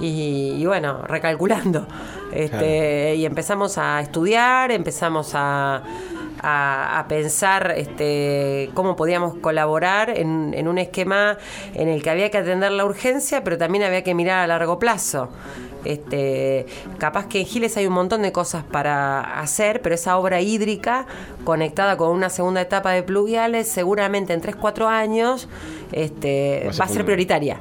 [0.00, 1.86] y, bueno, recalculando.
[2.34, 5.82] Este, Y empezamos a estudiar, empezamos a,
[7.08, 11.38] pensar este, cómo podíamos colaborar en, un esquema
[11.74, 14.78] en el que había que atender la urgencia, pero también había que mirar a largo
[14.78, 15.30] plazo.
[15.84, 16.66] Este,
[16.98, 21.06] capaz que en Giles hay un montón de cosas para hacer, pero esa obra hídrica
[21.44, 25.48] conectada con una segunda etapa de pluviales, seguramente en 3-4 años
[25.92, 27.60] este, va a ser, prioritaria.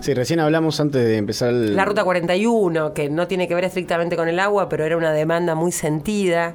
[0.00, 1.52] Sí, recién hablamos antes de empezar.
[1.52, 5.12] La ruta 41, que no tiene que ver estrictamente con el agua, pero era una
[5.12, 6.54] demanda muy sentida.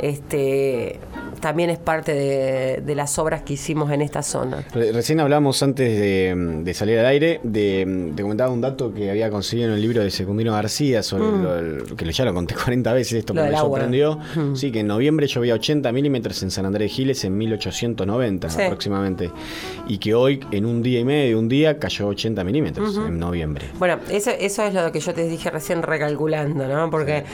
[0.00, 0.98] Este,
[1.42, 4.64] también es parte de, las obras que hicimos en esta zona.
[4.72, 9.68] Recién hablamos antes de, salir al aire, de, te comentaba un dato que había conseguido
[9.68, 11.96] en el libro de Secundino García, sobre mm.
[11.96, 14.18] que ya lo conté 40 veces, esto me sorprendió.
[14.36, 14.54] Mm.
[14.54, 19.30] Sí, que en noviembre llovía 80 milímetros en San Andrés de Giles en 1890 aproximadamente.
[19.88, 23.66] Y que hoy, en un día y medio, un día, cayó 80 milímetros en noviembre.
[23.78, 26.88] Bueno, eso, eso es lo que yo te dije recién recalculando, ¿no?
[26.88, 27.24] Porque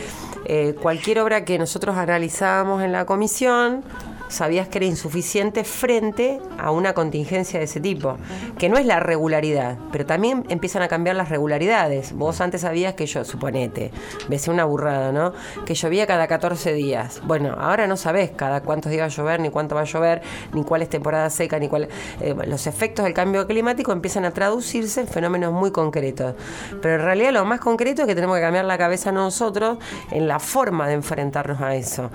[0.47, 3.83] eh, cualquier obra que nosotros analizábamos en la comisión,
[4.29, 8.17] sabías que era insuficiente frente a una contingencia de ese tipo,
[8.59, 12.13] que no es la regularidad, pero también empiezan a cambiar las regularidades.
[12.13, 13.91] Vos antes sabías que yo, suponete,
[14.29, 15.33] ves una burrada, ¿no?
[15.65, 17.21] Que llovía cada 14 días.
[17.25, 20.23] Bueno, ahora no sabés cada cuántos días va a llover, ni cuánto va a llover,
[20.53, 21.89] ni cuál es temporada seca, ni cuál...
[22.21, 26.35] Eh, los efectos del cambio climático empiezan a traducirse en fenómenos muy concretos.
[26.81, 29.79] Pero en realidad lo más concreto es que tenemos que cambiar la cabeza nosotros
[30.11, 32.11] en la forma de enfrentarnos a eso.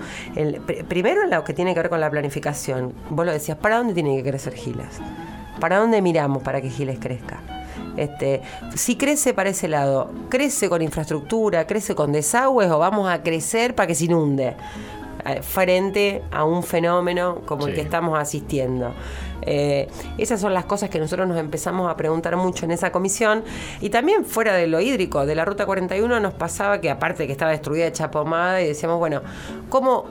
[0.88, 3.78] Primero en lo que tiene que ver con la la planificación, vos lo decías, ¿para
[3.78, 5.00] dónde tiene que crecer Giles?
[5.60, 7.40] ¿Para dónde miramos para que Giles crezca?
[7.96, 8.42] Este,
[8.74, 13.74] si crece para ese lado, ¿crece con infraestructura, crece con desagües o vamos a crecer
[13.74, 14.56] para que se inunde?
[15.26, 18.92] Eh, frente a un fenómeno como el que estamos asistiendo.
[19.40, 19.88] Eh,
[20.18, 23.42] esas son las cosas que nosotros nos empezamos a preguntar mucho en esa comisión.
[23.80, 27.26] Y también fuera de lo hídrico, de la Ruta 41 nos pasaba que aparte de
[27.28, 29.22] que estaba destruida, hecha pomada, y decíamos, bueno,
[29.70, 30.04] ¿cómo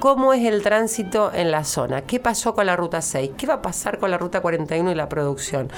[0.00, 3.54] cómo es el tránsito en la zona, qué pasó con la ruta 6, qué va
[3.54, 5.70] a pasar con la ruta 41 y la producción,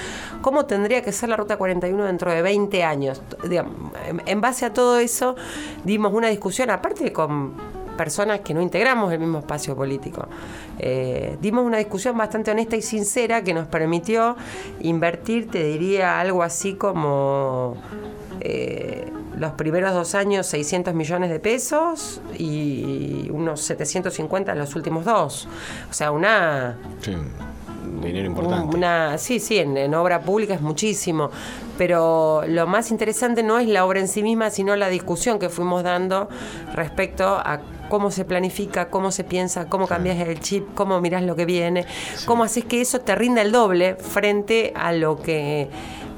[0.42, 3.22] cómo tendría que ser la ruta 41 dentro de 20 años.
[4.26, 5.36] en base a todo eso
[5.84, 7.54] dimos una discusión, aparte con
[7.98, 10.26] personas que no integramos el mismo espacio político.
[10.78, 14.36] Eh, dimos una discusión bastante honesta y sincera que nos permitió
[14.80, 17.76] invertir, te diría, algo así como...
[18.40, 25.04] Eh, los primeros dos años 600 millones de pesos y unos 750 en los últimos
[25.04, 25.48] dos.
[25.90, 26.76] O sea, una...
[27.00, 27.16] Sí,
[28.02, 28.76] dinero importante.
[28.76, 31.30] Una, sí, sí, en, en obra pública es muchísimo.
[31.76, 35.48] Pero lo más interesante no es la obra en sí misma, sino la discusión que
[35.48, 36.28] fuimos dando
[36.74, 41.36] respecto a cómo se planifica, cómo se piensa, cómo cambias el chip, cómo mirás lo
[41.36, 41.86] que viene,
[42.26, 45.68] cómo haces que eso te rinda el doble frente a lo que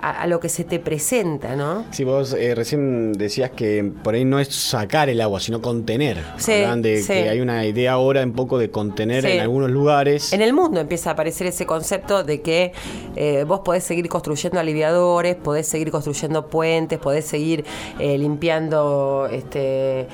[0.02, 1.84] a, lo que se te presenta, ¿no?
[1.90, 6.18] Si vos eh, recién decías que por ahí no es sacar el agua, sino contener.
[6.36, 7.12] Sí, Hablan de sí.
[7.12, 9.32] que hay una idea ahora un poco de contener Sí.
[9.32, 10.32] en algunos lugares.
[10.32, 12.72] En el mundo empieza a aparecer ese concepto de que
[13.16, 17.64] eh, vos podés seguir construyendo aliviadores, podés seguir construyendo puentes, podés seguir
[17.98, 20.06] eh, limpiando este,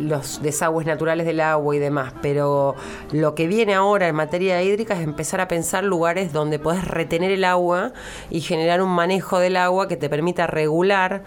[0.00, 2.12] los desagües naturales del agua y demás.
[2.22, 2.74] Pero
[3.12, 7.30] lo que viene ahora en materia hídrica es empezar a pensar lugares donde podés retener
[7.30, 7.92] el agua
[8.30, 11.24] y generar un manejo del agua que te permita regular.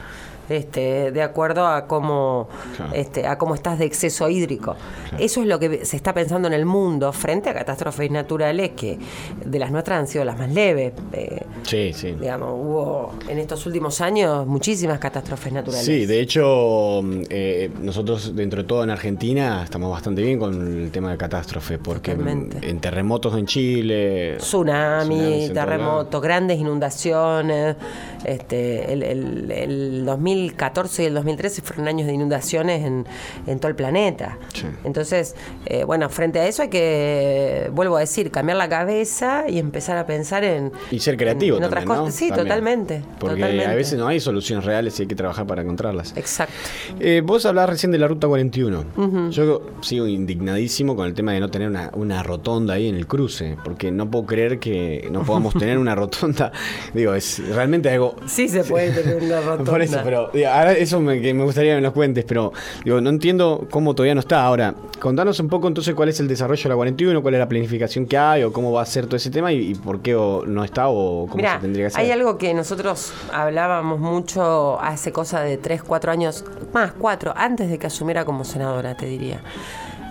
[0.49, 2.93] Este, de acuerdo a cómo Claro.
[2.93, 4.75] este, a cómo estás de exceso hídrico.
[5.17, 8.97] Eso es lo que se está pensando en el mundo frente a catástrofes naturales que
[9.43, 10.93] de las nuestras han sido las más leves.
[11.13, 12.12] Eh, Sí, sí.
[12.19, 15.86] digamos, hubo en estos últimos años muchísimas catástrofes naturales.
[15.86, 20.91] Sí, de hecho, eh, nosotros dentro de todo en Argentina estamos bastante bien con el
[20.91, 22.69] tema de catástrofe, porque Totalmente.
[22.69, 27.75] en terremotos en Chile, Tsunami, tsunamis terremotos, grandes inundaciones.
[28.23, 30.05] Este, el, el- el
[30.36, 33.06] 2014 y el 2013 fueron años de inundaciones en,
[33.48, 34.38] en todo el planeta.
[34.54, 34.65] Sí.
[34.84, 39.60] Entonces, eh, bueno, frente a eso hay que, vuelvo a decir, cambiar la cabeza y
[39.60, 40.71] empezar a pensar en...
[40.91, 42.13] Y ser creativo en otras cosas.
[42.13, 42.48] Sí, También.
[42.48, 43.02] totalmente.
[43.19, 43.71] Porque totalmente.
[43.71, 46.15] a veces no hay soluciones reales y hay que trabajar para encontrarlas.
[46.15, 46.54] Exacto.
[47.00, 49.30] Eh, vos hablabas recién de la Ruta 41.
[49.32, 53.08] Yo sigo indignadísimo con el tema de no tener una, una rotonda ahí en el
[53.08, 56.52] cruce, porque no puedo creer que no podamos tener una rotonda.
[56.93, 58.15] Digo, es realmente algo...
[58.28, 59.71] Sí se puede tener una rotonda.
[59.71, 62.52] Por eso, pero ahora eso me, que me gustaría que me lo cuentes, pero
[62.84, 64.46] digo, no entiendo cómo todavía no está.
[64.46, 67.48] Ahora, contanos un poco entonces cuál es el desarrollo de la 41, cuál es la
[67.48, 70.16] planificación que hay, o cómo va a ser todo ese tema y, y por qué
[70.16, 72.02] o no está o cómo se tendría que hacer.
[72.02, 77.70] hay algo que nosotros hablábamos mucho hace cosa de 3, 4 años, más 4, antes
[77.70, 79.42] de que asumiera como senadora, te diría.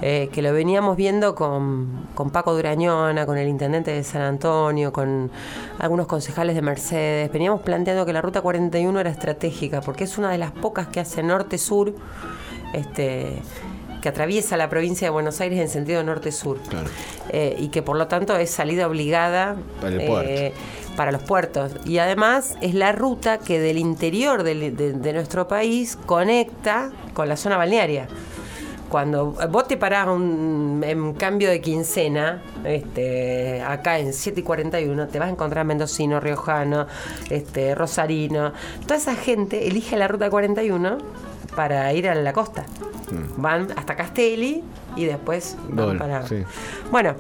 [0.07, 4.93] Eh, que lo veníamos viendo con, con Paco Durañona, con el intendente de San Antonio,
[4.93, 5.31] con
[5.79, 7.33] algunos concejales de Mercedes.
[7.33, 11.01] Veníamos planteando que la Ruta 41 era estratégica, porque es una de las pocas que
[11.01, 11.95] hace norte-sur,
[12.75, 13.41] este,
[14.03, 16.59] que atraviesa la provincia de Buenos Aires en sentido norte-sur.
[16.69, 16.91] Claro.
[17.31, 20.53] Eh, y que por lo tanto es salida obligada Para eh,
[20.99, 21.73] para los puertos.
[21.87, 27.57] Y además es la ruta que del interior de nuestro país conecta con la zona
[27.57, 28.07] balnearia.
[28.95, 35.09] Cuando vos te parás un, en cambio de quincena, este, acá en 7 y 41,
[35.09, 36.87] te vas a encontrar mendocino, riojano,
[37.29, 38.53] este, rosarino.
[38.83, 40.99] Toda esa gente elige la ruta 41
[41.57, 42.67] para ir a la costa.
[43.37, 44.63] Van hasta Castelli
[44.95, 46.25] y después van para...
[46.29, 46.45] sí.
[46.93, 47.17] Bueno,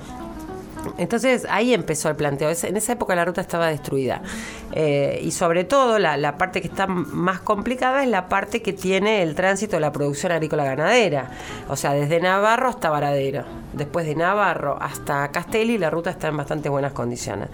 [0.98, 2.50] entonces ahí empezó el planteo.
[2.50, 4.22] En esa época la ruta estaba destruida.
[4.72, 8.72] Eh, y sobre todo la, la parte que está más complicada es la parte que
[8.72, 11.30] tiene el tránsito de la producción agrícola ganadera.
[11.68, 13.44] O sea, desde Navarro hasta Varadero.
[13.72, 17.48] Después de Navarro hasta Castelli la ruta está en bastante buenas condiciones.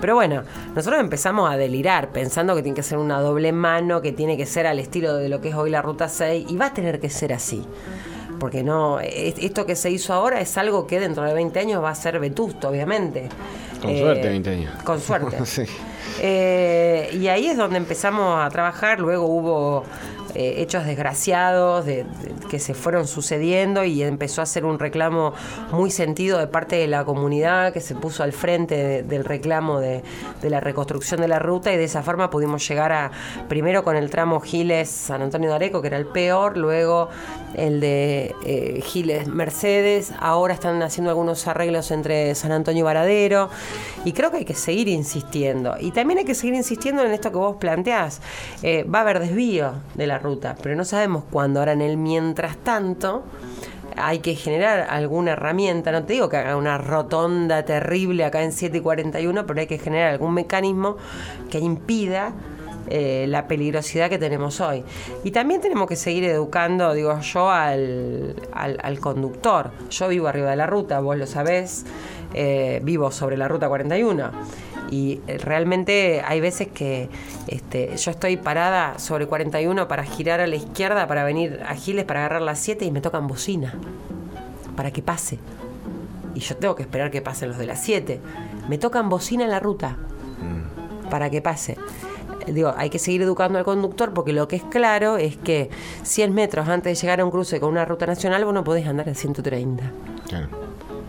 [0.00, 0.42] Pero bueno,
[0.74, 4.46] nosotros empezamos a delirar pensando que tiene que ser una doble mano, que tiene que
[4.46, 7.00] ser al estilo de lo que es hoy la ruta 6 y va a tener
[7.00, 7.64] que ser así.
[8.38, 11.82] Porque no, es- esto que se hizo ahora es algo que dentro de 20 años
[11.82, 13.28] va a ser vetusto, obviamente.
[13.80, 14.82] Con Eh, suerte, 20 años.
[14.84, 15.36] Con suerte.
[15.44, 15.64] Sí.
[16.20, 18.98] Eh, y ahí es donde empezamos a trabajar.
[19.00, 19.84] Luego hubo
[20.34, 25.32] eh, hechos desgraciados de- de- que se fueron sucediendo y empezó a ser un reclamo
[25.72, 29.80] muy sentido de parte de la comunidad que se puso al frente de- del reclamo
[29.80, 30.02] de,
[30.42, 33.10] de la reconstrucción de la ruta y de esa forma pudimos llegar a
[33.48, 37.08] primero con el tramo Giles San Antonio de Areco que era el peor, luego
[37.58, 43.50] el de eh, Giles Mercedes, ahora están haciendo algunos arreglos entre San Antonio y Varadero.
[44.04, 45.74] Y creo que hay que seguir insistiendo.
[45.80, 48.20] Y también hay que seguir insistiendo en esto que vos planteás,
[48.62, 51.96] Eh, va a haber desvío de la ruta, pero no sabemos cuándo, ahora en el
[51.96, 53.24] mientras tanto
[53.96, 58.52] hay que generar alguna herramienta, no te digo que haga una rotonda terrible acá en
[58.52, 60.96] 7 y 41, pero hay que generar algún mecanismo
[61.50, 62.32] que impida
[62.90, 64.84] eh, la peligrosidad que tenemos hoy.
[65.24, 69.70] Y también tenemos que seguir educando, digo yo, al, al- al conductor.
[69.90, 71.84] Yo vivo arriba de la ruta, vos lo sabés,
[72.34, 74.30] eh, vivo sobre la ruta 41.
[74.90, 77.10] Y eh, realmente hay veces que
[77.46, 82.04] este, yo estoy parada sobre 41 para girar a la izquierda, para venir a Giles,
[82.06, 83.74] para agarrar las 7 y me tocan bocina,
[84.76, 85.38] para que pase.
[86.34, 88.20] Y yo tengo que esperar que pasen los de las 7.
[88.68, 89.96] Me tocan bocina en la ruta
[91.10, 91.76] para que pase.
[92.52, 95.70] Digo, hay que seguir educando al conductor porque lo que es claro es que
[96.02, 98.86] 100 metros antes de llegar a un cruce con una ruta nacional vos no podés
[98.86, 99.92] andar a 130.
[100.28, 100.67] Claro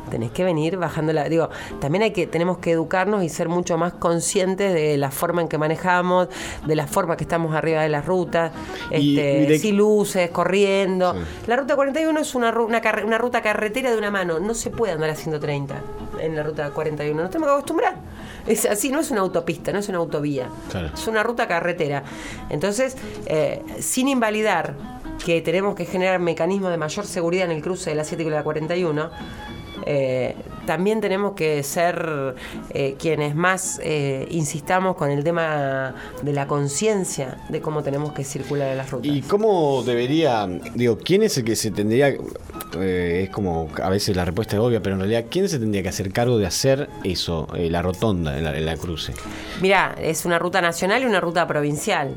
[0.09, 1.29] tenés que venir bajando la.
[1.29, 5.41] Digo, también hay que, tenemos que educarnos y ser mucho más conscientes de la forma
[5.41, 6.27] en que manejamos,
[6.65, 8.51] de la forma que estamos arriba de las rutas,
[8.91, 11.15] este, sin luces, corriendo.
[11.47, 14.39] La ruta 41 es una, una, una, ruta carretera de una mano.
[14.39, 15.75] No se puede andar a 130
[16.19, 17.21] en la ruta 41.
[17.21, 17.95] Nos tenemos que acostumbrar.
[18.47, 20.49] Es así, no es una autopista, no es una autovía.
[20.93, 22.03] Es una ruta carretera.
[22.49, 24.75] Entonces, eh, sin invalidar
[25.23, 28.29] que tenemos que generar mecanismos de mayor seguridad en el cruce de la 7 y
[28.29, 29.11] la 41,
[29.85, 32.35] eh, también tenemos que ser
[32.71, 38.23] eh, quienes más eh, insistamos con el tema de la conciencia de cómo tenemos que
[38.23, 39.11] circular en las rutas.
[39.11, 42.13] ¿Y cómo debería, digo, quién es el que se tendría,
[42.79, 45.89] es como a veces la respuesta es obvia, pero en realidad, ¿quién se tendría que
[45.89, 49.13] hacer cargo de hacer eso, la rotonda en la, en la cruce?
[49.61, 52.15] Mira, es una ruta nacional y una ruta provincial.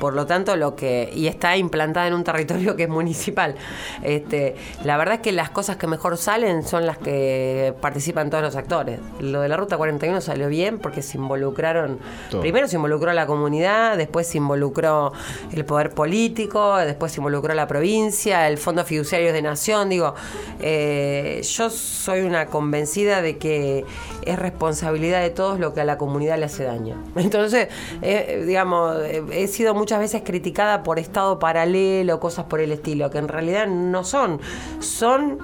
[0.00, 1.10] Por lo tanto, lo que.
[1.14, 3.54] y está implantada en un territorio que es municipal.
[4.02, 8.42] Este, la verdad es que las cosas que mejor salen son las que participan todos
[8.42, 8.98] los actores.
[9.20, 11.98] Lo de la Ruta 41 salió bien porque se involucraron.
[12.40, 15.12] Primero se involucró la comunidad, después se involucró
[15.52, 19.90] el poder político, después se involucró la provincia, el Fondo Fiduciario de Nación.
[19.90, 20.14] Digo,
[20.60, 23.84] eh, yo soy una convencida de que
[24.24, 26.96] es responsabilidad de todos lo que a la comunidad le hace daño.
[27.16, 27.68] Entonces,
[28.00, 28.96] eh, digamos,
[29.32, 33.26] he sido mucho muchas veces criticada por estado paralelo, cosas por el estilo, que en
[33.26, 34.40] realidad no son.
[34.78, 35.38] Son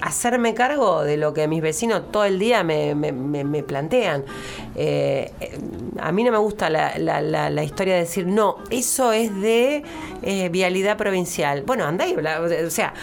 [0.00, 4.24] hacerme cargo de lo que mis vecinos todo el día me, me, plantean.
[4.74, 5.30] Eh,
[6.00, 9.82] a mí no me gusta la, la, historia de decir, no, eso es de
[10.22, 11.62] eh, vialidad provincial.
[11.62, 12.94] Bueno, anda y, o sea,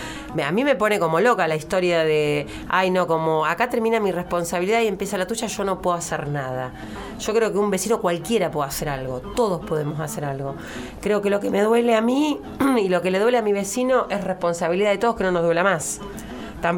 [0.44, 4.12] a mí me pone como loca la historia de, ay, no, como acá termina mi
[4.12, 6.72] responsabilidad y empieza la tuya, yo no puedo hacer nada.
[7.20, 10.56] Yo creo que un vecino cualquiera puede hacer algo, todos podemos hacer algo.
[11.02, 12.40] Creo que lo que me duele a mí
[12.82, 15.44] y lo que le duele a mi vecino es responsabilidad de todos que no nos
[15.44, 16.00] duela más.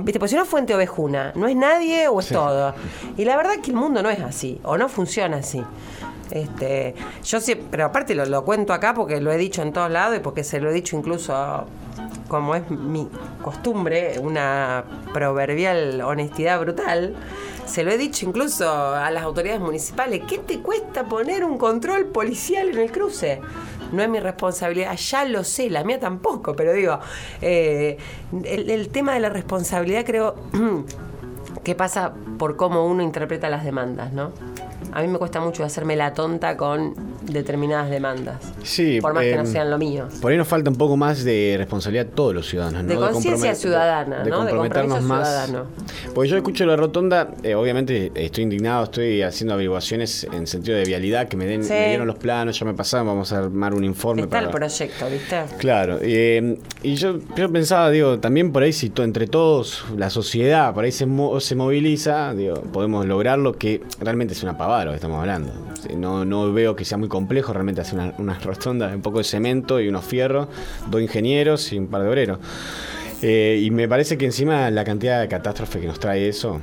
[0.04, 0.20] ¿Viste?
[0.20, 2.74] Pues si no fuente ovejuna, no es nadie o es todo.
[3.18, 5.64] Y la verdad es que el mundo no es así, o no funciona así.
[6.32, 9.90] Este, yo sí, pero aparte lo, lo, cuento acá porque lo he dicho en todos
[9.90, 11.66] lados y porque se lo he dicho incluso
[12.30, 13.10] como es mi
[13.44, 17.16] costumbre, una proverbial honestidad brutal.
[17.66, 20.22] Se lo he dicho incluso a las autoridades municipales.
[20.28, 23.42] ¿Qué te cuesta poner un control policial en el cruce?
[23.92, 27.00] No es mi responsabilidad, ya lo sé, la mía tampoco, pero digo,
[27.42, 27.98] eh,
[28.44, 30.36] el, tema de la responsabilidad creo
[31.64, 34.32] que pasa por cómo uno interpreta las demandas, ¿no?
[34.94, 38.38] A mí me cuesta mucho hacerme la tonta con determinadas demandas.
[38.64, 40.08] Sí, por más que no em, sean lo mío.
[40.22, 42.90] Por ahí nos falta un poco más de responsabilidad a todos los ciudadanos, ¿no?
[42.90, 44.44] De conciencia ciudadana, de, ¿no?
[44.44, 45.28] De comprometernos más.
[45.28, 45.66] Ciudadano.
[46.14, 50.86] Porque yo escucho la rotonda, eh, obviamente estoy indignado, estoy haciendo averiguaciones en sentido de
[50.86, 54.24] vialidad, que me, den, dieron los planos, ya me pasaron, vamos a armar un informe.
[54.24, 55.44] Está el proyecto, ¿viste?
[55.58, 56.00] Claro.
[56.02, 60.84] Em, y yo, yo, pensaba, digo, también por ahí si entre todos, la sociedad, por
[60.84, 61.08] ahí se,
[61.40, 65.52] se moviliza, digo, podemos lograrlo, que realmente es una pavada lo que estamos hablando.
[65.96, 68.40] No, no veo que sea muy complejo realmente hacer una, una
[68.96, 70.48] un poco de cemento y unos fierros,
[70.88, 72.40] dos ingenieros y un par de obreros.
[73.22, 76.60] Eh, y me parece que encima la cantidad de catástrofe que nos trae eso.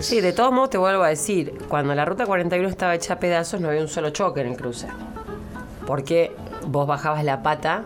[0.00, 3.18] Sí, de todos modos te vuelvo a decir, cuando la ruta 41 estaba hecha a
[3.18, 4.86] pedazos no había un solo choque en el cruce.
[5.86, 6.32] Porque
[6.66, 7.84] vos bajabas la pata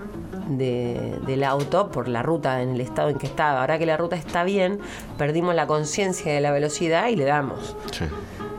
[0.48, 3.60] del auto por la ruta en el estado en que estaba.
[3.60, 4.80] Ahora que la ruta está bien,
[5.16, 7.76] perdimos la conciencia de la velocidad y le damos.
[7.92, 8.04] Sí.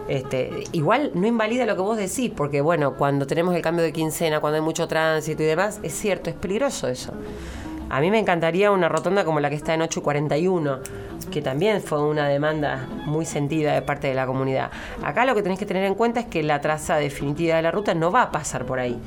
[0.07, 3.93] Este, igual no invalida lo que vos decís, porque bueno, cuando tenemos el cambio de
[3.93, 7.13] quincena, cuando hay mucho tránsito y demás, es cierto, es peligroso eso.
[7.89, 10.79] A mí me encantaría una rotonda como la que está en 841,
[11.31, 14.71] que también fue una demanda muy sentida de parte de la comunidad.
[15.03, 17.71] Acá lo que tenés que tener en cuenta es que la traza definitiva de la
[17.71, 18.99] ruta no va a pasar por ahí.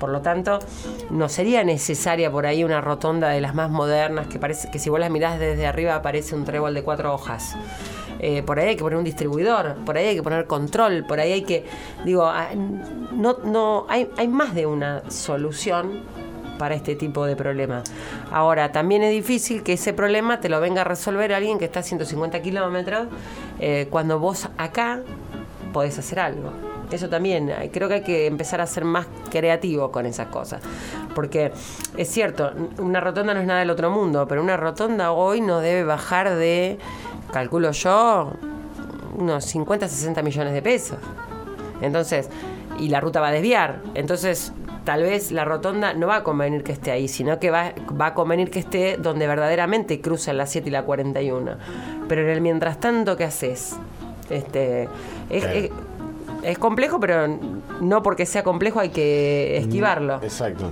[0.00, 0.58] Por lo tanto,
[1.10, 4.90] no sería necesaria por ahí una rotonda de las más modernas, que parece que si
[4.90, 7.54] vos las mirás desde arriba aparece un trébol de cuatro hojas.
[8.20, 11.20] Eh, por ahí hay que poner un distribuidor, por ahí hay que poner control, por
[11.20, 11.64] ahí hay que,
[12.04, 12.48] digo, ah,
[13.12, 16.02] no, no, hay, hay más de una solución
[16.58, 17.84] para este tipo de problemas.
[18.30, 21.80] Ahora, también es difícil que ese problema te lo venga a resolver alguien que está
[21.80, 23.08] a 150 kilómetros
[23.60, 25.00] eh, cuando vos acá
[25.72, 26.52] podés hacer algo.
[26.90, 30.62] Eso también, creo que hay que empezar a ser más creativo con esas cosas.
[31.14, 31.50] Porque
[31.96, 35.60] es cierto, una rotonda no es nada del otro mundo, pero una rotonda hoy no
[35.60, 36.78] debe bajar de
[37.34, 38.30] calculo yo,
[39.18, 40.98] unos 50, 60 millones de pesos.
[41.82, 42.30] Entonces,
[42.78, 43.80] y la ruta va a desviar.
[43.94, 44.52] Entonces,
[44.84, 48.06] tal vez la rotonda no va a convenir que esté ahí, sino que va, va
[48.06, 51.56] a convenir que esté donde verdaderamente cruzan la 7 y la 41.
[52.08, 53.74] Pero en el mientras tanto, ¿qué haces?
[54.30, 54.88] Este,
[55.30, 57.26] es complejo, pero
[57.80, 60.20] no porque sea complejo hay que esquivarlo.
[60.22, 60.70] Exacto.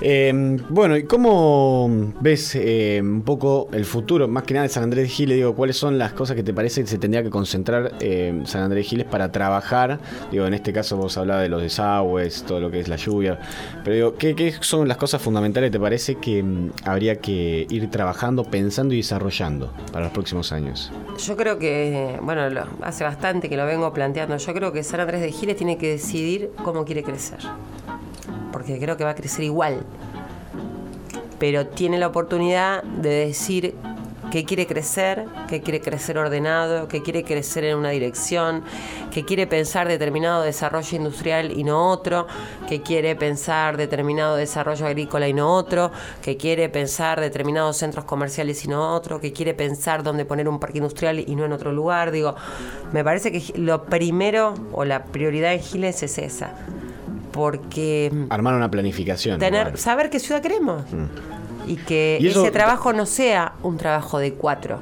[0.00, 1.90] Eh, bueno, ¿y cómo
[2.20, 5.36] ves eh, un poco el futuro, más que nada de San Andrés de Giles?
[5.36, 8.62] Digo, ¿cuáles son las cosas que te parece que se tendría que concentrar eh, San
[8.62, 9.98] Andrés de Giles para trabajar?
[10.30, 13.40] Digo, en este caso vos hablabas de los desagües, todo lo que es la lluvia,
[13.82, 18.44] pero digo, ¿qué, son las cosas fundamentales te parece que mm, habría que ir trabajando,
[18.44, 20.92] pensando y desarrollando para los próximos años?
[21.18, 22.42] Yo creo que, bueno,
[22.82, 25.88] hace bastante que lo vengo planteando, yo creo que San Andrés de Giles tiene que
[25.88, 27.40] decidir cómo quiere crecer,
[28.52, 29.84] porque creo que va a crecer igual,
[31.38, 33.74] pero tiene la oportunidad de decir
[34.30, 38.62] que quiere crecer, que quiere crecer ordenado, que quiere crecer en una dirección,
[39.10, 42.26] que quiere pensar determinado desarrollo industrial y no otro,
[42.68, 45.90] que quiere pensar determinado desarrollo agrícola y no otro,
[46.22, 50.60] que quiere pensar determinados centros comerciales y no otro, que quiere pensar dónde poner un
[50.60, 52.10] parque industrial y no en otro lugar.
[52.10, 52.34] Digo,
[52.92, 56.52] me parece que lo primero o la prioridad en Giles es esa.
[57.38, 59.38] Porque Armar una planificación.
[59.38, 59.78] tener, igual.
[59.78, 60.82] saber qué ciudad queremos.
[61.66, 64.80] Y que Y eso- ese trabajo no sea un trabajo de cuatro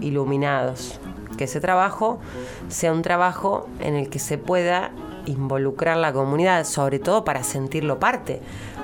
[0.00, 0.98] iluminados.
[1.36, 2.20] Que ese trabajo
[2.68, 4.90] sea un trabajo en el que se pueda
[5.26, 8.40] involucrar la comunidad, sobre todo para sentirlo parte,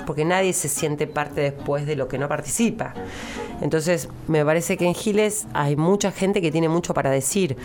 [0.09, 2.95] porque nadie se siente parte después de lo que no participa.
[3.61, 7.55] Entonces, me parece que en Giles hay mucha gente que tiene mucho para decir.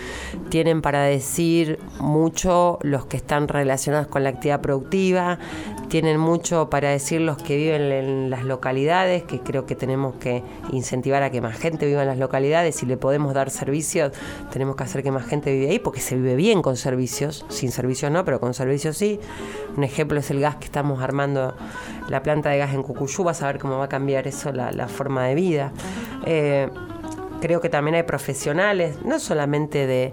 [0.51, 5.39] Tienen para decir mucho los que están relacionados con la actividad productiva,
[5.95, 10.43] tienen mucho para decir los que viven en las localidades, que creo que tenemos que
[10.73, 12.75] incentivar a que más gente viva en las localidades.
[12.75, 14.11] Si le podemos dar servicios,
[14.51, 17.71] tenemos que hacer que más gente viva ahí, porque se vive bien con servicios, sin
[17.71, 19.21] servicios no, pero con servicios sí.
[19.77, 21.55] Un ejemplo es el gas que estamos armando,
[22.09, 24.73] la planta de gas en Cucuyú, vas a ver cómo va a cambiar eso la,
[24.73, 25.73] la forma de vida.
[26.27, 26.71] Eh,
[27.41, 30.13] creo que también hay profesionales, no solamente de,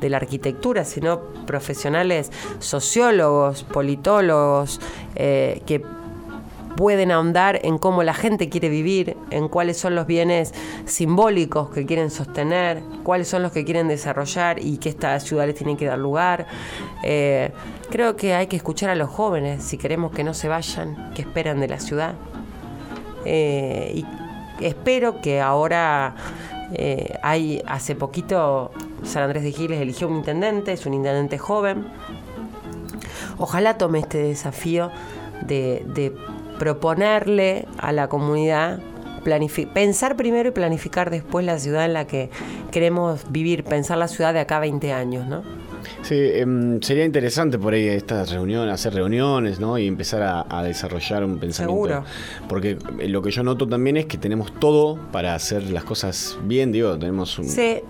[0.00, 4.80] de la arquitectura, sino profesionales sociólogos, politólogos,
[5.14, 5.82] eh, que
[6.78, 11.84] pueden ahondar en cómo la gente quiere vivir, en cuáles son los bienes simbólicos que
[11.84, 15.86] quieren sostener, cuáles son los que quieren desarrollar y que esta ciudad les tiene que
[15.86, 16.46] dar lugar.
[17.02, 17.50] Eh,
[17.90, 21.22] creo que hay que escuchar a los jóvenes si queremos que no se vayan, que
[21.22, 22.14] esperan de la ciudad.
[23.24, 24.04] Eh,
[24.60, 26.14] y espero que ahora
[26.74, 28.70] eh, hay hace poquito
[29.02, 31.86] San Andrés de Giles eligió un intendente, es un intendente joven.
[33.38, 34.90] Ojalá tome este desafío
[35.46, 36.14] de,
[36.58, 38.80] proponerle a la comunidad
[39.74, 42.30] pensar primero y planificar después la ciudad en la que
[42.70, 45.42] queremos vivir, pensar la ciudad de acá a 20 años, ¿no?
[46.02, 49.78] Sí, em, sería interesante por ahí estas reuniones, hacer reuniones, ¿no?
[49.78, 51.86] Y empezar a, a desarrollar un pensamiento.
[51.88, 52.04] Seguro.
[52.48, 56.38] Porque eh, lo que yo noto también es que tenemos todo para hacer las cosas
[56.44, 57.44] bien, digo, tenemos un...
[57.48, 57.80] Sí,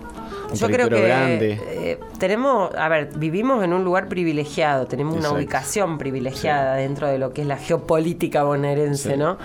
[0.51, 1.59] un yo creo que grande.
[1.63, 5.31] eh, tenemos, a ver, vivimos en un lugar privilegiado, tenemos Exacto.
[5.35, 9.17] una ubicación privilegiada dentro de lo que es la geopolítica bonaerense, Sí.
[9.17, 9.37] ¿no?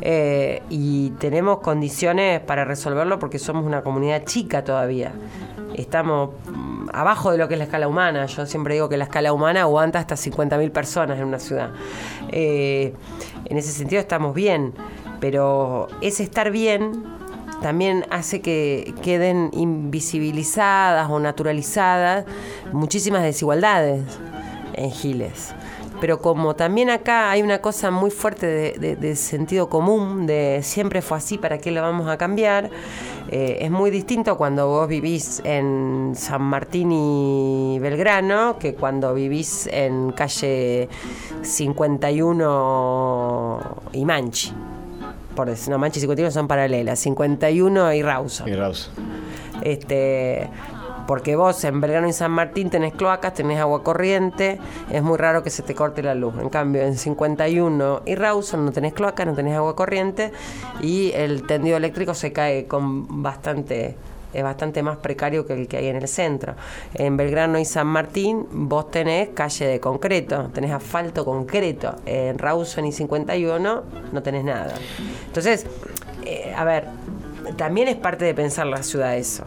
[0.00, 5.12] Eh, y tenemos condiciones para resolverlo porque somos una comunidad chica todavía.
[5.74, 6.30] Estamos
[6.92, 8.26] abajo de lo que es la escala humana.
[8.26, 11.70] Yo siempre digo que la escala humana aguanta hasta 50.000 personas en una ciudad.
[12.30, 12.94] Eh,
[13.44, 14.74] en ese sentido estamos bien,
[15.20, 17.04] pero ese estar bien
[17.62, 22.24] también hace que queden invisibilizadas o naturalizadas
[22.72, 24.02] muchísimas desigualdades
[24.74, 25.54] en Giles.
[26.00, 30.60] Pero como también acá hay una cosa muy fuerte de, de- de sentido común, de
[30.62, 32.68] siempre fue así, ¿para qué lo vamos a cambiar?
[33.28, 39.66] Eh, es muy distinto cuando vos vivís en San Martín y Belgrano que cuando vivís
[39.72, 40.88] en calle
[41.42, 43.60] 51
[43.92, 44.52] y Manchi.
[45.34, 48.48] Por decir, no, Manchi y 51 son paralelas, 51 y Rawson.
[48.48, 48.90] Y Raus.
[49.62, 50.48] Este,
[51.06, 54.58] porque vos en Belgrano y San Martín tenés cloacas, tenés agua corriente,
[54.90, 56.34] es muy raro que se te corte la luz.
[56.40, 60.32] En cambio, en 51 y Rawson no tenés cloaca, no tenés agua corriente
[60.80, 63.96] y el tendido eléctrico se cae con bastante
[64.32, 66.56] es bastante más precario que el que hay en el centro.
[66.92, 71.96] En Belgrano y San Martín vos tenés calle de concreto, tenés asfalto concreto.
[72.04, 73.82] En Rawson y 51
[74.12, 74.74] no tenés nada.
[75.26, 75.66] Entonces,
[76.24, 76.84] eh, a ver,
[77.56, 79.44] también es parte de pensar la ciudad eso.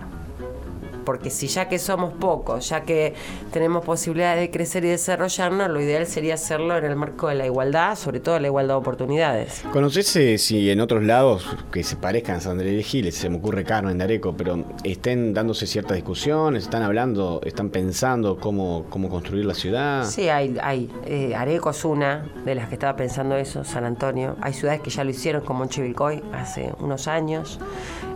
[1.06, 3.14] Porque si ya que somos pocos, ya que
[3.52, 7.46] tenemos posibilidades de crecer y desarrollarnos, lo ideal sería hacerlo en el marco de la
[7.46, 9.64] igualdad, sobre todo la igualdad de oportunidades.
[9.72, 13.30] ¿Conoces eh, si en otros lados que se parezcan a San Andrés de Giles, se
[13.30, 18.86] me ocurre Carmen de Areco, pero estén dándose ciertas discusiones, están hablando, están pensando cómo,
[18.90, 20.06] cómo construir la ciudad?
[20.06, 24.36] Sí, hay, hay eh, Areco es una de las que estaba pensando eso, San Antonio.
[24.42, 27.60] Hay ciudades que ya lo hicieron, como Chivilcoy, hace unos años.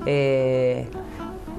[0.06, 0.88] Eh,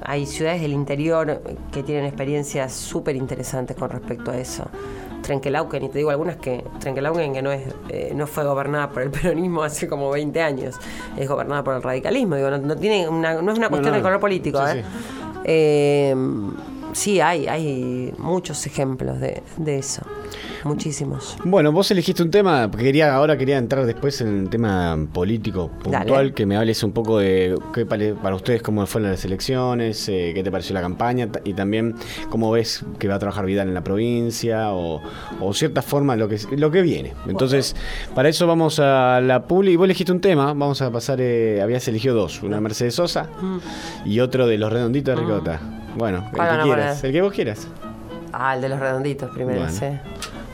[0.05, 1.41] hay ciudades del interior
[1.71, 4.69] que tienen experiencias súper interesantes con respecto a eso.
[5.21, 9.01] Trenquelauquen, y te digo algunas que Trenquelauquen que no es eh, no fue gobernada por
[9.01, 10.75] el peronismo hace como 20 años,
[11.17, 14.19] es gobernada por el radicalismo, digo, no, tiene una, no es una cuestión de color
[14.19, 14.83] político, ¿eh?
[15.43, 16.15] ¿eh?
[16.93, 20.03] sí, hay, hay muchos ejemplos de, de eso.
[20.65, 21.37] Muchísimos.
[21.43, 26.33] Bueno, vos elegiste un tema, quería, ahora quería entrar después en el tema político puntual,
[26.33, 30.41] que me hables un poco de qué para ustedes cómo fueron las elecciones, eh, qué
[30.41, 31.93] te pareció la campaña y también
[32.31, 35.03] cómo ves que va a trabajar Vidal en la provincia o,
[35.39, 37.13] o cierta forma lo que, lo que viene.
[37.27, 37.75] Entonces,
[38.15, 39.73] para eso vamos a la publi.
[39.73, 43.29] Y vos elegiste un tema, vamos a pasar, eh, habías elegido dos, una Mercedes Sosa
[43.39, 43.57] mm.
[44.05, 45.27] y otro de los redonditos de mm.
[45.27, 45.59] Ricota.
[45.95, 47.67] Bueno, el que quieras, el que vos quieras.
[48.33, 49.85] Ah, el de los redonditos primero, sí.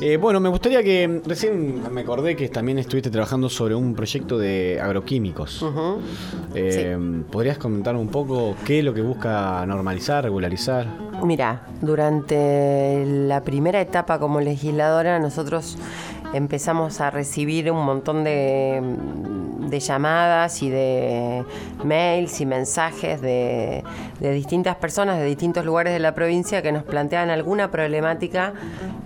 [0.00, 4.38] Eh, bueno, me gustaría que recién me acordé que también estuviste trabajando sobre un proyecto
[4.38, 5.64] de agroquímicos.
[6.54, 6.96] Eh,
[7.30, 10.86] ¿Podrías comentar un poco qué es lo que busca normalizar, regularizar?
[11.22, 15.76] Mira, durante la primera etapa como legisladora nosotros
[16.32, 18.82] empezamos a recibir un montón de,
[19.80, 21.44] llamadas y de
[21.84, 23.82] mails y mensajes de,
[24.20, 28.52] distintas personas de distintos lugares de la provincia que nos planteaban alguna problemática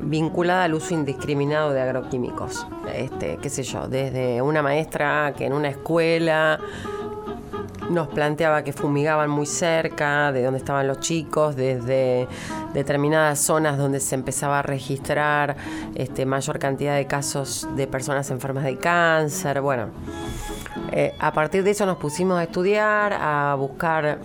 [0.00, 2.66] vinculada al uso indiscriminado de agroquímicos.
[2.94, 6.58] Este, qué sé yo, desde una maestra que en una escuela
[7.90, 12.28] nos planteaba que fumigaban muy cerca de donde estaban los chicos, desde
[12.72, 15.56] determinadas zonas donde se empezaba a registrar
[15.94, 19.60] este, mayor cantidad de casos de personas enfermas de cáncer.
[19.60, 19.88] Bueno,
[20.92, 24.18] eh, a partir de eso nos pusimos a estudiar, a buscar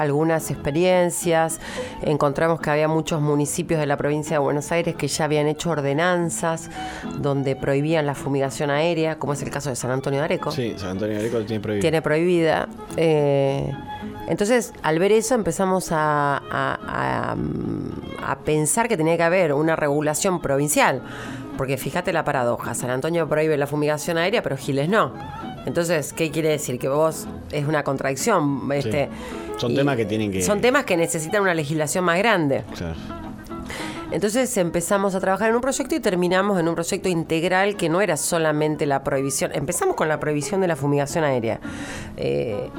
[0.00, 1.60] algunas experiencias.
[2.02, 5.70] Encontramos que había muchos municipios de la provincia de Buenos Aires que ya habían hecho
[5.70, 6.70] ordenanzas
[7.18, 10.50] donde prohibían la fumigación aérea, como es el caso de San Antonio de Areco.
[10.50, 11.80] Sí, San Antonio de Areco tiene prohibida.
[11.82, 12.68] Tiene prohibida.
[12.96, 13.72] Eh,
[14.26, 21.02] entonces, al ver eso, empezamos a, a, pensar que tenía que haber una regulación provincial.
[21.58, 25.12] Porque fíjate la paradoja, San Antonio prohíbe la fumigación aérea, pero Giles no.
[25.66, 26.78] Entonces, ¿qué quiere decir?
[26.78, 28.70] Que vos es una contradicción.
[28.72, 29.08] Este,
[29.58, 30.42] Son temas que tienen que...
[30.42, 32.64] Son temas que necesitan una legislación más grande.
[32.74, 32.96] Claro.
[34.10, 38.00] Entonces empezamos a trabajar en un proyecto y terminamos en un proyecto integral que no
[38.00, 39.52] era solamente la prohibición.
[39.54, 41.60] Empezamos con la prohibición de la fumigación aérea.
[42.16, 42.70] Eh,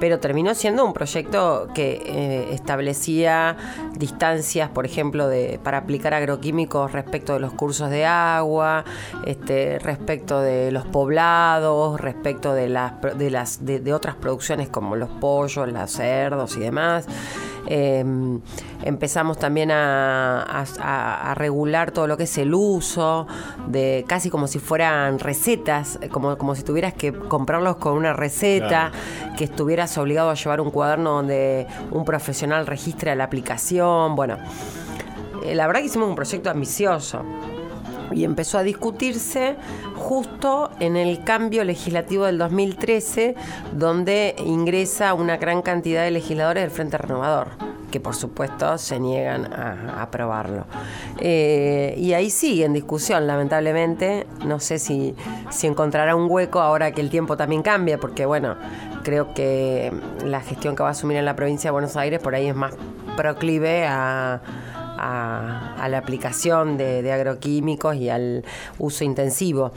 [0.00, 3.56] pero terminó siendo un proyecto que eh, establecía
[3.96, 8.84] distancias, por ejemplo, de, para aplicar agroquímicos respecto de los cursos de agua,
[9.26, 15.10] este, respecto de los poblados, respecto de las de las de otras producciones como los
[15.10, 17.06] pollos, los cerdos y demás.
[17.66, 18.40] Em,
[18.82, 23.26] empezamos también a, regular todo lo que es el uso,
[23.68, 28.90] de casi como si fueran recetas, como, como si tuvieras que comprarlos con una receta,
[29.36, 34.16] que estuvieras obligado a llevar un cuaderno donde un profesional registre la aplicación.
[34.16, 34.38] Bueno,
[35.44, 37.24] eh, la verdad que hicimos un proyecto ambicioso
[38.12, 39.56] y empezó a discutirse
[39.96, 43.34] justo en el cambio legislativo del 2013,
[43.72, 47.48] donde ingresa una gran cantidad de legisladores del Frente Renovador
[47.90, 50.64] que por supuesto se niegan a, aprobarlo.
[51.18, 54.26] Eh, y ahí sigue en discusión, lamentablemente.
[54.46, 55.14] No sé si,
[55.50, 58.56] si encontrará un hueco ahora que el tiempo también cambia, porque bueno,
[59.02, 59.92] creo que
[60.24, 62.54] la gestión que va a asumir en la provincia de Buenos Aires por ahí es
[62.54, 62.74] más
[63.16, 64.40] proclive a
[65.00, 68.44] a, la aplicación de, agroquímicos y al
[68.78, 69.72] uso intensivo.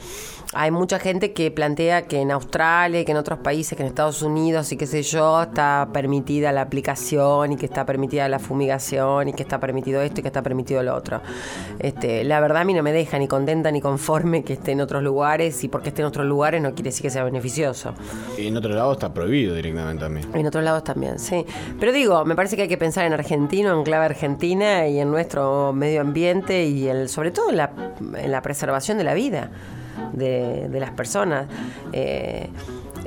[0.52, 4.22] Hay mucha gente que plantea que en Australia, que en otros países, que en Estados
[4.22, 9.28] Unidos y qué sé yo, está permitida la aplicación y que está permitida la fumigación
[9.28, 11.20] y que está permitido esto y que está permitido lo otro.
[11.78, 14.80] Este, la verdad a mí no me deja ni contenta ni conforme que esté en
[14.80, 17.94] otros lugares y porque esté en otros lugares no quiere decir que sea beneficioso.
[18.38, 20.28] Y en otro lado está prohibido directamente también.
[20.34, 21.44] En otros lados también, sí.
[21.80, 25.10] Pero digo, me parece que hay que pensar en argentino, en clave argentina y en
[25.10, 27.70] nuestro medio ambiente y el, sobre todo en la,
[28.16, 29.50] en la preservación de la vida
[30.12, 31.46] de, las personas.
[31.92, 32.48] Eh,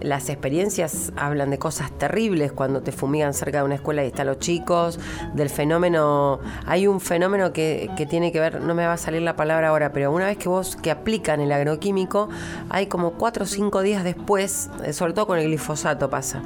[0.01, 4.27] las experiencias hablan de cosas terribles cuando te fumigan cerca de una escuela y están
[4.27, 4.99] los chicos,
[5.33, 9.21] del fenómeno, hay un fenómeno que, que, tiene que ver, no me va a salir
[9.23, 12.29] la palabra ahora, pero una vez que vos que aplican el agroquímico,
[12.69, 16.43] hay como cuatro o cinco días después, eh, sobre todo con el glifosato pasa,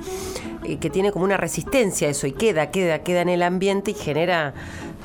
[0.80, 3.94] que tiene como una resistencia a eso y queda, queda, queda en el ambiente y
[3.96, 4.54] genera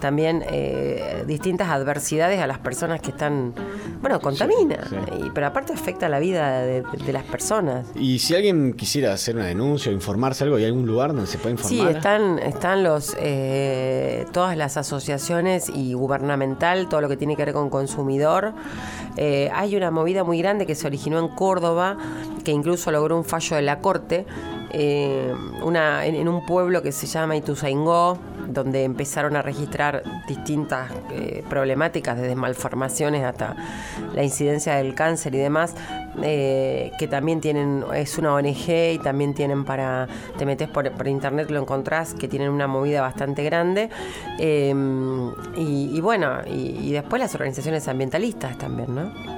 [0.06, 3.52] también eh, distintas adversidades a las personas que están,
[4.00, 4.78] bueno, contamina,
[5.18, 7.88] y, pero aparte afecta la vida de, las personas.
[7.96, 11.38] Y si alguien quisiera hacer una denuncia o informarse algo, ¿hay algún lugar donde se
[11.38, 11.90] puede informar?
[11.90, 17.44] Sí, están, están los, eh, todas las asociaciones y gubernamental, todo lo que tiene que
[17.44, 18.52] ver con consumidor.
[19.16, 21.96] Eh, hay una movida muy grande que se originó en Córdoba,
[22.44, 24.24] que incluso logró un fallo de la Corte,
[24.78, 31.42] eh, una, en, un pueblo que se llama Ituzaingó, donde empezaron a registrar distintas eh,
[31.48, 33.56] problemáticas, desde malformaciones hasta
[34.14, 35.74] la incidencia del cáncer y demás,
[36.22, 41.50] eh, que también tienen, es una ONG y también tienen para, te metes por, internet,
[41.50, 43.88] lo encontrás, que tienen una movida bastante grande.
[44.38, 49.35] y, bueno, y, y después las organizaciones ambientalistas también, ¿no?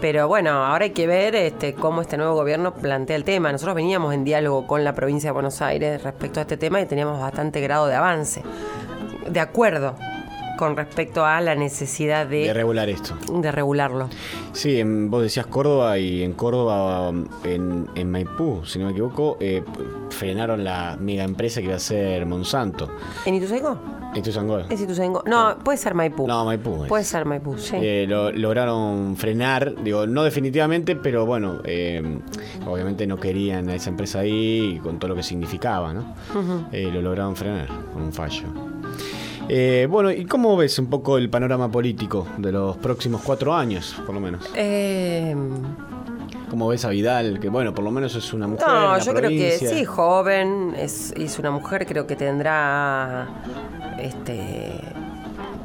[0.00, 3.52] Pero bueno, ahora hay que ver este, cómo este nuevo gobierno plantea el tema.
[3.52, 6.86] Nosotros veníamos en diálogo con la provincia de Buenos Aires respecto a este tema y
[6.86, 8.42] teníamos bastante grado de avance.
[9.28, 9.96] De acuerdo
[10.56, 13.16] con respecto a la necesidad de, de regular esto.
[13.40, 14.08] De regularlo.
[14.52, 17.12] Sí, vos decías Córdoba y en Córdoba,
[17.44, 19.62] en, en Maipú, si no me equivoco, eh,
[20.10, 22.88] frenaron la mega empresa que iba a ser Monsanto.
[23.24, 23.78] ¿En Ituzaingó?
[24.14, 24.60] Ituzaingó.
[24.70, 25.22] Es Ituzaingó.
[25.26, 26.26] No, puede ser Maipú.
[26.26, 26.86] No, Maipú.
[26.86, 27.76] Puede ser Maipú, sí.
[27.78, 32.02] Eh, lo, lograron frenar, digo, no definitivamente, pero bueno, eh,
[32.66, 36.14] obviamente no querían a esa empresa ahí con todo lo que significaba, ¿no?
[36.72, 38.44] lo lograron frenar con un fallo.
[39.48, 44.00] Eh, bueno, ¿y cómo ves un poco el panorama político de los próximos cuatro años,
[44.04, 44.48] por lo menos?
[44.54, 45.34] Eh...
[46.50, 47.40] ¿Cómo ves a Vidal?
[47.40, 48.66] Que bueno, por lo menos es una mujer.
[48.66, 53.26] No, yo creo que sí, joven, es, es una mujer, creo que tendrá
[53.98, 54.80] este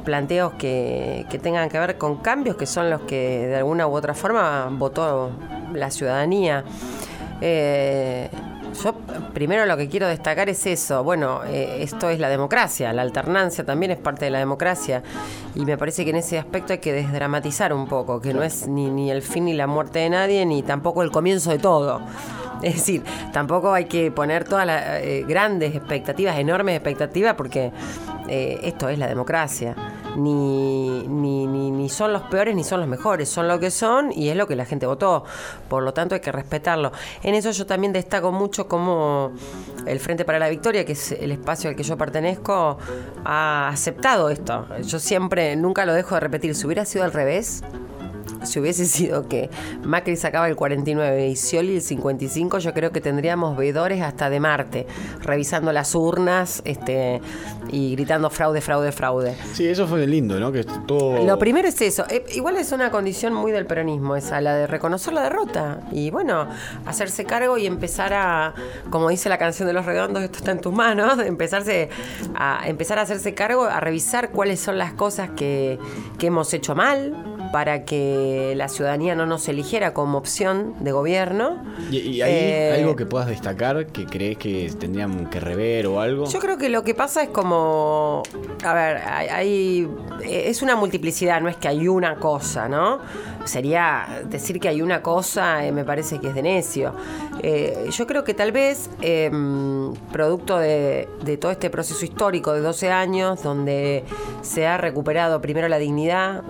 [0.04, 3.92] planteos que, que, tengan que ver con cambios que son los que de alguna u
[3.92, 5.30] otra forma votó
[5.72, 6.64] la ciudadanía.
[7.40, 8.28] Eh,
[8.82, 8.94] yo
[9.34, 11.02] primero lo que quiero destacar es eso.
[11.02, 15.02] Bueno, eh, esto es la democracia, la alternancia también es parte de la democracia
[15.54, 18.68] y me parece que en ese aspecto hay que desdramatizar un poco, que no es
[18.68, 22.00] ni, ni el fin ni la muerte de nadie, ni tampoco el comienzo de todo.
[22.62, 23.02] Es decir,
[23.32, 27.72] tampoco hay que poner todas las eh, grandes expectativas, enormes expectativas, porque
[28.28, 29.74] eh, esto es la democracia
[30.16, 34.28] ni, ni, ni, son los peores ni son los mejores, son lo que son y
[34.28, 35.24] es lo que la gente votó.
[35.68, 36.92] Por lo tanto hay que respetarlo.
[37.22, 39.32] En eso yo también destaco mucho como
[39.86, 42.78] el Frente para la Victoria, que es el espacio al que yo pertenezco,
[43.24, 44.66] ha aceptado esto.
[44.82, 47.62] Yo siempre, nunca lo dejo de repetir, si hubiera sido al revés,
[48.44, 49.50] si hubiese sido que
[49.82, 54.40] Macri sacaba el 49 y Scioli el 55, yo creo que tendríamos veedores hasta de
[54.40, 54.86] Marte,
[55.20, 57.20] revisando las urnas este,
[57.70, 59.36] y gritando fraude, fraude, fraude.
[59.52, 60.52] Sí, eso fue lindo, ¿no?
[60.52, 61.24] Que todo...
[61.24, 62.04] Lo primero es eso.
[62.08, 66.10] Eh, igual es una condición muy del peronismo, esa, la de reconocer la derrota y,
[66.10, 66.48] bueno,
[66.86, 68.54] hacerse cargo y empezar a,
[68.90, 71.90] como dice la canción de los redondos, esto está en tus manos, empezarse
[72.34, 75.78] a empezar a hacerse cargo, a revisar cuáles son las cosas que,
[76.18, 81.62] que hemos hecho mal, para que la ciudadanía no nos eligiera como opción de gobierno.
[81.90, 86.24] ¿Y, hay eh, algo que puedas destacar que crees que tendrían que rever o algo?
[86.26, 88.22] Yo creo que lo que pasa es como,
[88.64, 89.88] a ver, hay,
[90.24, 93.00] es una multiplicidad, no es que hay una cosa, ¿no?
[93.44, 96.94] Sería decir que hay una cosa, eh, me parece que es de necio.
[97.42, 102.60] Eh, yo creo que tal vez, em, producto de, de todo este proceso histórico de
[102.60, 104.04] 12 años, donde
[104.40, 106.44] se ha recuperado primero la dignidad,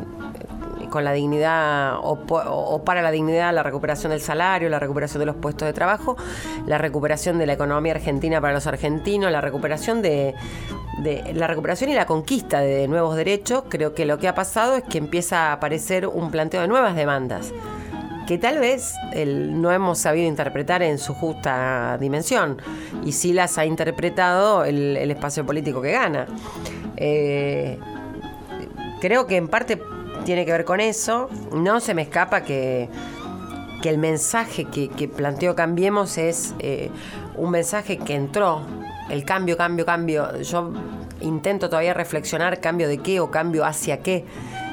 [0.93, 5.35] con la dignidad o, para la dignidad, la recuperación del salario, la recuperación de los
[5.35, 6.17] puestos de trabajo,
[6.67, 10.35] la recuperación de la economía argentina para los argentinos, la recuperación de,
[11.35, 14.85] la recuperación y la conquista de nuevos derechos, creo que lo que ha pasado es
[14.85, 17.53] que empieza a aparecer un planteo de nuevas demandas
[18.27, 18.95] que tal vez
[19.27, 22.59] no hemos sabido interpretar en su justa dimensión
[23.05, 26.27] y sí las ha interpretado el, espacio político que gana.
[26.97, 27.79] Eh,
[29.01, 29.83] creo que en parte
[30.25, 31.29] tiene que ver con eso.
[31.53, 32.89] No se me escapa que,
[33.83, 36.91] que el mensaje que, que planteó Cambiemos es eh,
[37.37, 38.63] un mensaje que entró.
[39.11, 40.41] El cambio, cambio, cambio.
[40.41, 40.73] Yo
[41.21, 44.25] intento todavía reflexionar cambio de qué o cambio hacia qué.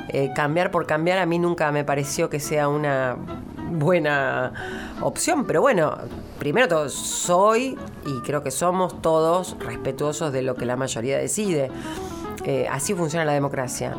[0.10, 3.16] Eh, cambiar por cambiar a mí nunca me pareció que sea una
[3.72, 5.96] buena opción, pero bueno,
[6.40, 7.78] primero todo, soy
[8.08, 11.70] y creo que somos todos respetuosos de lo que la mayoría decide.
[12.44, 13.96] Eh, así funciona la democracia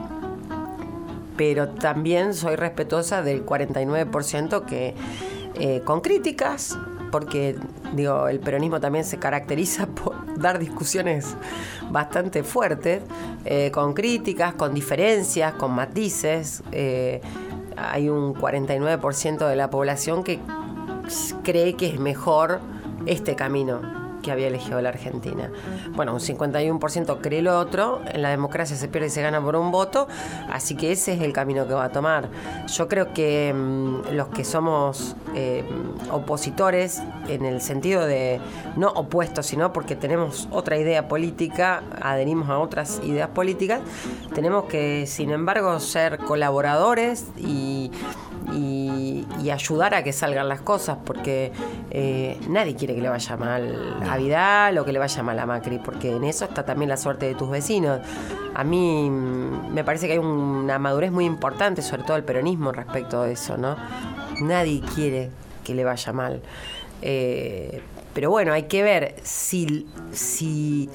[1.41, 4.95] pero también soy respetuosa del 49% que
[5.55, 6.79] eh, con críticas,
[7.11, 7.57] porque
[7.95, 11.35] digo, el peronismo también se caracteriza por dar discusiones
[11.91, 13.01] bastante fuertes,
[13.47, 16.63] eh, con críticas, con diferencias, con matices.
[16.73, 17.23] Eh,
[17.75, 20.41] hay un 49% de la población que
[21.43, 22.61] cree que es mejor
[23.07, 25.51] este camino que había elegido la Argentina.
[25.93, 29.57] Bueno, un 51% cree lo otro, en la democracia se pierde y se gana por
[29.57, 30.09] un voto,
[30.51, 32.29] así que ese es el camino que va a tomar.
[32.67, 35.65] Yo creo que mm, los que somos eh,
[36.11, 38.41] opositores, en el sentido de
[38.77, 43.81] no opuestos, sino porque tenemos otra idea política, adherimos a otras ideas políticas,
[44.35, 47.91] tenemos que, sin embargo, ser colaboradores y
[48.53, 51.51] y, ayudar a que salgan las cosas, porque
[51.91, 55.47] eh, nadie quiere que le vaya mal a Vidal o que le vaya mal a
[55.47, 58.01] Macri, porque en eso está también la suerte de tus vecinos.
[58.55, 62.71] A mí mm, me parece que hay una madurez muy importante, sobre todo el peronismo,
[62.71, 63.77] respecto a eso, ¿no?
[64.41, 65.31] Nadie quiere
[65.65, 66.41] que le vaya mal.
[67.03, 67.83] Eh,
[68.13, 70.89] pero bueno, hay que ver si, si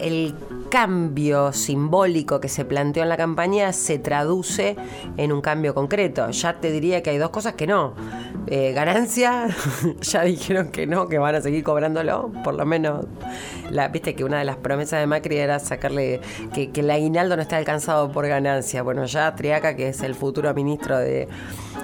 [0.00, 0.34] el
[0.70, 4.76] cambio simbólico que se planteó en la campaña se traduce
[5.16, 6.30] en un cambio concreto.
[6.30, 7.94] Ya te diría que hay dos cosas que no.
[8.46, 8.74] Eh,
[10.00, 13.06] ya dijeron que no, que van a seguir cobrándolo, por lo menos.
[13.92, 16.20] Viste que una de las promesas de Macri era sacarle
[16.54, 18.82] que, que el aguinaldo no está alcanzado por ganancia.
[18.82, 21.28] Bueno, ya Triaca, que es el futuro ministro de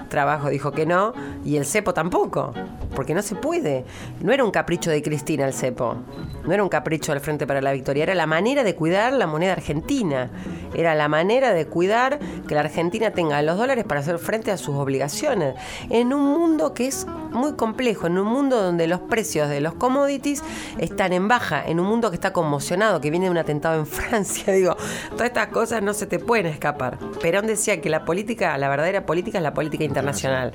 [0.09, 2.53] Trabajo, dijo que no, y el cepo tampoco,
[2.95, 3.85] porque no se puede.
[4.21, 5.97] No era un capricho de Cristina el cepo,
[6.45, 9.27] no era un capricho del Frente para la Victoria, era la manera de cuidar la
[9.27, 10.31] moneda argentina,
[10.75, 14.57] era la manera de cuidar que la Argentina tenga los dólares para hacer frente a
[14.57, 15.55] sus obligaciones,
[15.91, 19.75] en un mundo que es muy complejo, en un mundo donde los precios de los
[19.75, 20.43] commodities
[20.79, 23.87] están en baja, en un mundo que está conmocionado, que viene de un atentado en
[23.93, 24.77] Francia, digo,
[25.11, 26.99] todas estas cosas no se te pueden escapar.
[27.21, 30.53] Perón decía que la política, la verdadera política es la política internacional.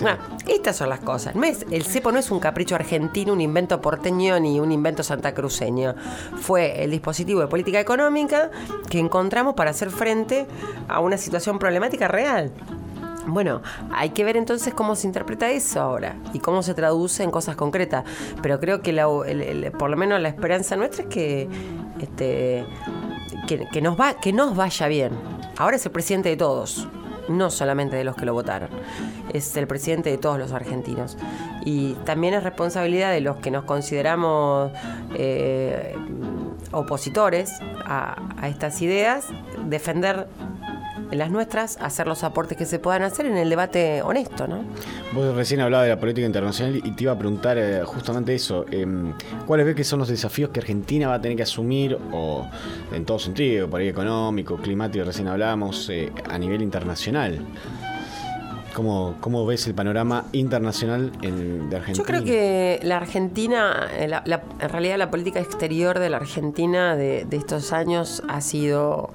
[0.00, 1.34] Bueno, estas son las cosas.
[1.34, 5.02] No es, el cepo no es un capricho argentino, un invento porteño ni un invento
[5.02, 5.94] santacruceño.
[6.36, 8.50] Fue el dispositivo de política económica
[8.88, 10.46] que encontramos para hacer frente
[10.88, 12.52] a una situación problemática real.
[13.26, 17.30] Bueno, hay que ver entonces cómo se interpreta eso ahora y cómo se traduce en
[17.30, 18.04] cosas concretas.
[18.42, 18.92] Pero creo que
[19.78, 21.48] por lo menos la esperanza nuestra es que,
[22.00, 22.66] este,
[23.46, 25.12] que, nos va, que nos vaya bien.
[25.56, 26.86] Ahora es el presidente de todos,
[27.28, 28.68] no solamente de los que lo votaron.
[29.32, 31.16] Es el presidente de todos los argentinos.
[31.64, 34.72] Y también es responsabilidad de los que nos consideramos
[35.14, 35.96] eh,
[36.72, 37.52] opositores
[37.84, 39.26] a, a estas ideas
[39.66, 40.26] defender
[41.14, 44.64] las nuestras, hacer los aportes que se puedan hacer en el debate honesto, ¿no?
[45.12, 48.66] Vos recién hablabas de la política internacional y te iba a preguntar eh, justamente eso.
[48.70, 49.12] Em,
[49.46, 52.46] ¿Cuáles ves que son los desafíos que Argentina va a tener que asumir, o
[52.92, 57.40] en todo sentido, por ahí económico, climático, recién hablábamos, eh, a nivel internacional?
[58.74, 61.94] ¿Cómo, ¿Cómo, ves el panorama internacional de Argentina?
[61.96, 64.10] Yo creo que la Argentina, eh,
[64.58, 69.10] en realidad la política exterior de la Argentina de, estos años ha sido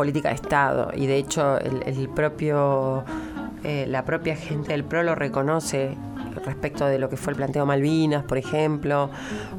[0.00, 3.04] política de Estado y de hecho el, propio
[3.64, 5.94] eh, la propia gente del PRO lo reconoce
[6.46, 9.10] respecto de lo que fue el planteo Malvinas, por ejemplo,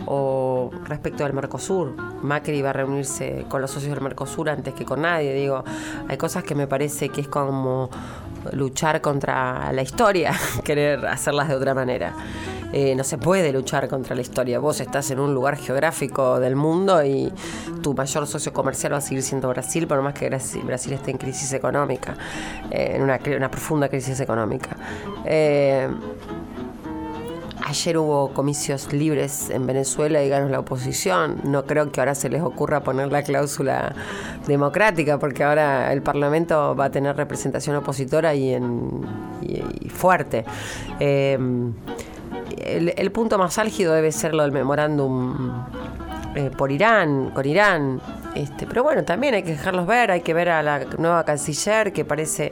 [0.07, 1.95] o respecto del Mercosur.
[2.23, 5.31] Macri iba a reunirse con los socios del Mercosur antes que con nadie.
[5.35, 5.63] Digo,
[6.07, 7.91] hay cosas que me parece que es como
[8.53, 10.33] luchar contra la historia,
[10.63, 12.15] querer hacerlas de otra manera.
[12.73, 14.59] Eh, no se puede luchar contra la historia.
[14.59, 17.31] Vos estás en un lugar geográfico del mundo y
[17.81, 21.17] tu mayor socio comercial va a seguir siendo Brasil, por más que Brasil esté en
[21.17, 22.15] crisis económica,
[22.69, 24.77] eh, en una, profunda crisis económica.
[25.25, 25.89] Eh,
[27.65, 31.41] ayer hubo comicios libres en Venezuela y ganó la oposición.
[31.43, 33.93] No creo que ahora se les ocurra poner la cláusula
[34.47, 39.01] democrática, porque ahora el Parlamento va a tener representación opositora y, en,
[39.89, 40.45] fuerte
[42.65, 45.51] el, punto más álgido debe ser lo del memorándum
[46.35, 48.01] eh, por Irán, con Irán.
[48.35, 51.91] Este, pero bueno, también hay que dejarlos ver, hay que ver a la nueva canciller,
[51.91, 52.51] que parece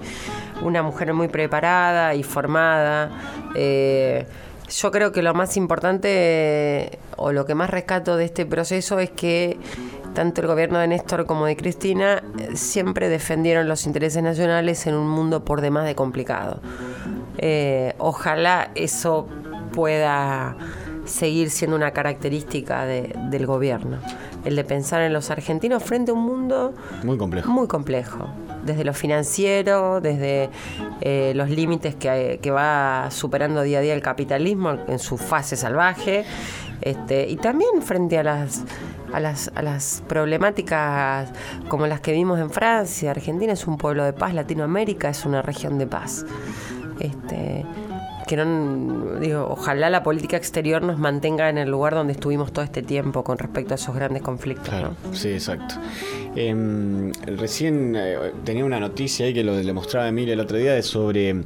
[0.62, 3.10] una mujer muy preparada y formada.
[3.56, 4.26] Eh,
[4.70, 9.10] yo creo que lo más importante o lo que más rescato de este proceso es
[9.12, 9.58] que
[10.14, 14.96] tanto el gobierno de Néstor como de Cristina eh, siempre defendieron los intereses nacionales en
[14.96, 16.62] un mundo por demás de complicado.
[17.98, 19.28] ojalá eso
[19.72, 20.56] pueda
[21.06, 23.98] seguir siendo una característica del gobierno.
[24.46, 27.52] El de pensar en los argentinos frente a un mundo muy complejo.
[27.52, 28.30] Muy complejo.
[28.64, 30.50] Desde lo financiero, desde
[31.02, 35.56] eh, los límites que, que, va superando día a día el capitalismo en su fase
[35.56, 36.26] salvaje,
[36.82, 38.64] este, y también frente a las,
[39.12, 41.30] a las, a las problemáticas
[41.68, 43.12] como las que vimos en Francia.
[43.12, 46.26] Argentina es un pueblo de paz, Latinoamérica es una región de paz.
[47.00, 47.66] Este,
[48.30, 52.64] que no, digo, ojalá la política exterior nos mantenga en el lugar donde estuvimos todo
[52.64, 54.72] este tiempo con respecto a esos grandes conflictos.
[55.14, 55.74] Sí, exacto.
[56.36, 60.80] Em, recién eh, tenía una noticia ahí que lo le mostraba Emilia el otro día
[60.84, 61.42] sobre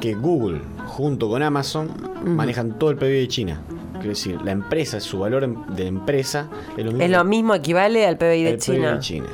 [0.00, 1.90] que Google junto con Amazon
[2.24, 3.60] manejan todo el PIB de China.
[3.94, 7.04] Quiero decir, la empresa, su valor em- de empresa es lo mismo.
[7.04, 8.92] Es lo mismo, equivale al PBI de el China.
[8.94, 9.26] de China.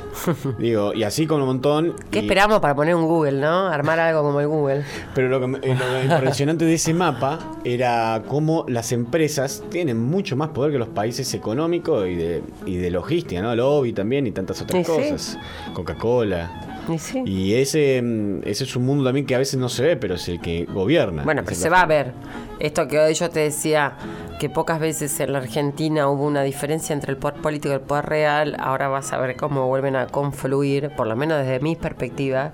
[0.59, 1.93] Digo, y así con un montón.
[2.09, 3.67] ¿Qué y- esperamos para poner un Google, no?
[3.67, 4.83] Armar algo como el Google.
[5.13, 5.75] Pero lo, que, eh,
[6.07, 10.87] lo impresionante de ese mapa era cómo las empresas tienen mucho más poder que los
[10.89, 13.55] países económicos y de, y de logística, ¿no?
[13.55, 14.91] Lobby también y tantas otras sí.
[14.91, 15.37] cosas.
[15.73, 16.70] Coca-Cola.
[16.89, 17.23] Y sí.
[17.25, 20.15] Y ese, mm, ese es un mundo también que a veces no se ve, pero
[20.15, 21.23] es el que gobierna.
[21.23, 22.13] Bueno, pero se va a ver.
[22.59, 23.95] Esto que hoy yo te decía,
[24.41, 27.81] que pocas veces en la Argentina hubo una diferencia entre el poder político y el
[27.81, 31.75] poder real, ahora vas a ver cómo vuelven a confluir, por lo menos desde mi
[31.75, 32.51] perspectiva,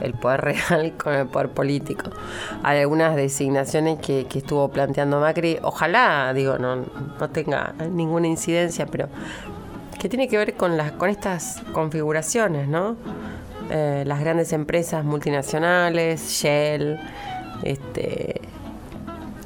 [0.00, 0.40] el poder
[0.70, 2.10] real con el poder político.
[2.62, 8.86] Hay algunas designaciones que, que estuvo planteando Macri, ojalá, digo, no, no tenga ninguna incidencia,
[8.86, 9.10] pero
[10.00, 12.96] que tiene que ver con las con estas configuraciones, ¿no?
[13.70, 16.98] Eh, las grandes empresas multinacionales, Shell,
[17.62, 18.40] este,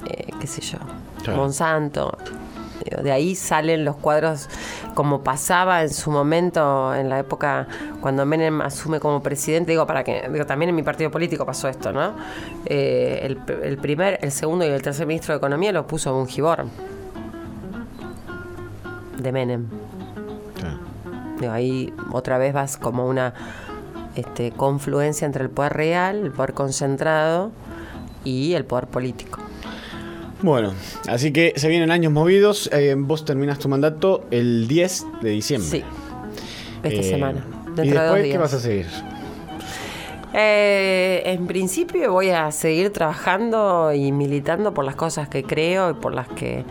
[0.07, 0.79] eh, qué sé yo,
[1.22, 1.41] Claro.
[1.41, 2.16] Monsanto.
[3.03, 4.49] De ahí salen los cuadros
[4.95, 7.66] como pasaba en su momento, en la época
[8.01, 9.72] cuando Menem asume como presidente.
[9.72, 12.14] Digo, para que digo, también en mi partido político pasó esto, ¿no?
[12.66, 16.66] Eh, el, el primer, el segundo y el tercer ministro de Economía lo puso Bungibor.
[19.18, 19.66] De Menem.
[21.41, 23.35] Digo, ahí otra vez vas como una
[24.17, 27.51] este, confluencia entre el poder real, el poder concentrado
[28.25, 29.41] y el poder político.
[30.43, 30.75] Bueno,
[31.09, 32.69] así que se vienen años movidos.
[32.73, 35.71] Eh, vos terminas tu mandato el 10 de diciembre.
[35.71, 35.83] Sí,
[36.83, 37.45] esta Eh, semana.
[37.75, 38.87] Dentro ¿Y de después dos qué vas a seguir?
[40.37, 45.95] Eh, en principio voy a seguir trabajando y militando por las cosas que creo y
[45.95, 46.65] por las que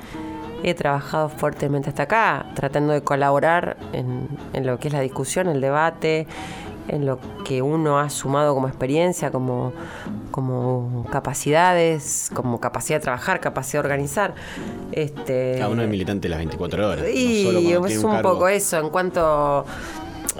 [0.63, 5.47] he trabajado fuertemente hasta acá, tratando de colaborar en, en lo que es la discusión,
[5.47, 6.27] el debate,
[6.87, 9.71] en lo que uno ha sumado como experiencia, como,
[10.31, 14.35] como capacidades, como capacidad de trabajar, capacidad de organizar.
[14.91, 17.03] Este, Cada uno es militante las 24 horas.
[17.03, 19.65] no y solo es un poco eso, en cuanto...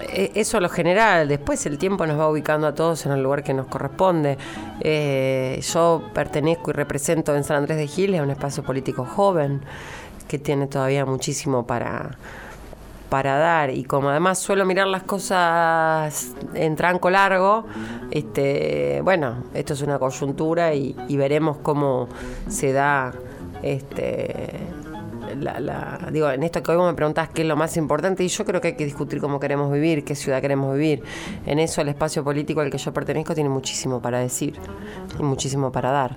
[0.10, 3.44] eh, Eso lo general, después el tiempo nos va ubicando a todos en el lugar
[3.44, 4.38] que nos corresponde.
[4.82, 9.62] Eh, yo pertenezco y represento en San Andrés de Giles a un espacio político joven
[10.28, 12.18] que tiene todavía muchísimo para,
[13.14, 17.64] para dar y como además suelo mirar las cosas en tranco largo,
[18.10, 22.08] este, bueno, esto es una coyuntura y, veremos cómo
[22.48, 23.14] se da
[23.62, 24.62] este
[25.40, 28.30] la- digo, en esto que hoy vos me preguntás qué es lo más importante, y
[28.30, 31.04] yo creo que hay que discutir cómo queremos vivir, qué ciudad queremos vivir.
[31.46, 34.56] En eso el espacio político al que yo pertenezco tiene muchísimo para decir
[35.20, 36.16] y muchísimo para dar.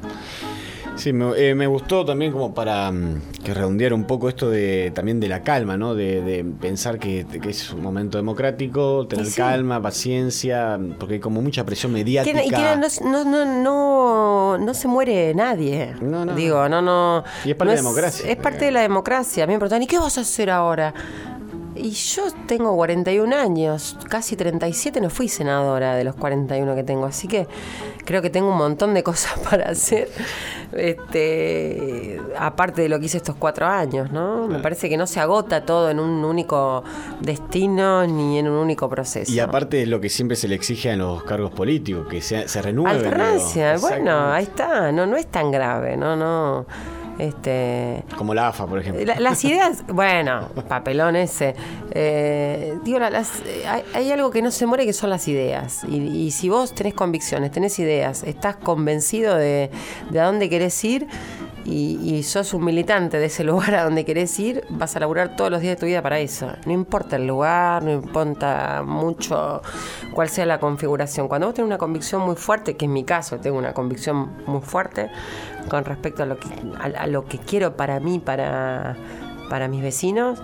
[0.97, 4.91] Sí, me, eh, me gustó también como para mm, que redondear un poco esto de
[4.95, 5.95] también de la calma, ¿no?
[5.95, 9.37] De, de pensar que, que es un momento democrático, tener sí.
[9.37, 12.43] calma, paciencia, porque hay como mucha presión mediática.
[12.45, 12.57] Y que
[13.03, 15.95] no, no, no, no, no se muere nadie.
[16.01, 16.35] No, no.
[16.35, 17.25] Digo, no, no.
[17.45, 18.31] Y es parte de la democracia.
[18.31, 19.45] Es parte de la democracia.
[19.45, 20.95] A mí me preguntan, ¿y qué vas a hacer ahora?
[21.77, 27.07] Y yo tengo 41 años, casi 37, no fui senadora de los 41 que tengo,
[27.07, 27.47] así que
[28.05, 30.09] creo que tengo un montón de cosas para hacer,
[30.73, 34.49] este, aparte de lo que hice estos cuatro años, ¿no?
[34.49, 36.83] Me parece que no se agota todo en un único
[37.21, 39.31] destino ni en un único proceso.
[39.31, 42.49] Y aparte es lo que siempre se le exige a los cargos políticos, que se,
[42.49, 42.97] se renueven.
[42.97, 46.67] Alternancia, bueno, ahí está, no, no es tan grave, no, no.
[47.19, 49.05] Este, Como la AFA, por ejemplo.
[49.05, 51.55] la- las ideas, bueno, papelón ese.
[51.93, 55.27] Eh, digo, la- las, eh, hay, hay algo que no se muere que son las
[55.29, 55.83] ideas.
[55.89, 59.71] Y, y si vos tenés convicciones, tenés ideas, estás convencido de,
[60.11, 61.07] de a dónde querés ir
[61.67, 65.51] y, sos un militante de ese lugar a donde querés ir, vas a laburar todos
[65.51, 66.51] los días de tu vida para eso.
[66.65, 69.63] No importa el lugar, no importa mucho
[70.13, 71.29] cuál sea la configuración.
[71.29, 74.61] Cuando vos tenés una convicción muy fuerte, que en mi caso tengo una convicción muy
[74.61, 75.11] fuerte
[75.69, 76.49] con respecto a lo que,
[76.79, 78.97] a, a lo que quiero para mí, para,
[79.49, 80.41] para mis vecinos,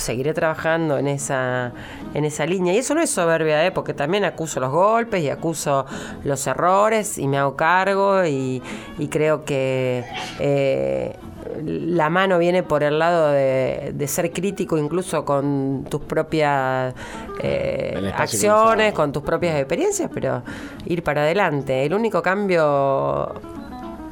[0.00, 1.72] seguiré trabajando en esa,
[2.14, 2.72] en esa línea.
[2.74, 3.70] Y eso no es soberbia, ¿eh?
[3.70, 5.86] porque también acuso los golpes y acuso
[6.24, 8.62] los errores y me hago cargo y,
[8.98, 10.04] y creo que
[10.38, 11.16] eh,
[11.62, 16.94] la mano viene por el lado de, de ser crítico incluso con tus propias
[17.42, 20.42] eh, acciones, con tus propias experiencias, pero
[20.86, 21.84] ir para adelante.
[21.84, 23.34] El único cambio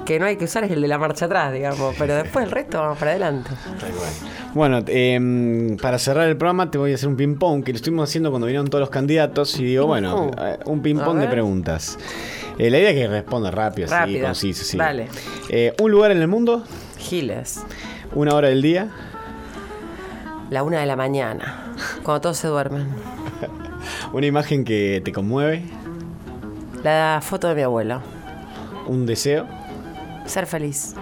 [0.06, 2.50] que no hay que usar es el de la marcha atrás, digamos, pero después el
[2.50, 3.50] resto vamos para adelante.
[4.54, 8.08] Bueno, eh, para cerrar el programa te voy a hacer un ping-pong que lo estuvimos
[8.08, 11.98] haciendo cuando vinieron todos los candidatos y digo, bueno, eh, un ping-pong de preguntas.
[12.58, 14.78] Eh, la idea es que responda rápido, así, conciso, sí.
[14.78, 15.08] Dale.
[15.50, 16.64] Eh, un lugar en el mundo,
[16.98, 17.62] Giles,
[18.14, 18.88] una hora del día,
[20.48, 22.86] la una de la mañana, cuando todos se duermen.
[24.12, 25.64] una imagen que te conmueve,
[26.82, 28.00] La foto de mi abuelo.
[28.86, 29.46] un deseo,
[30.26, 30.94] Ser feliz.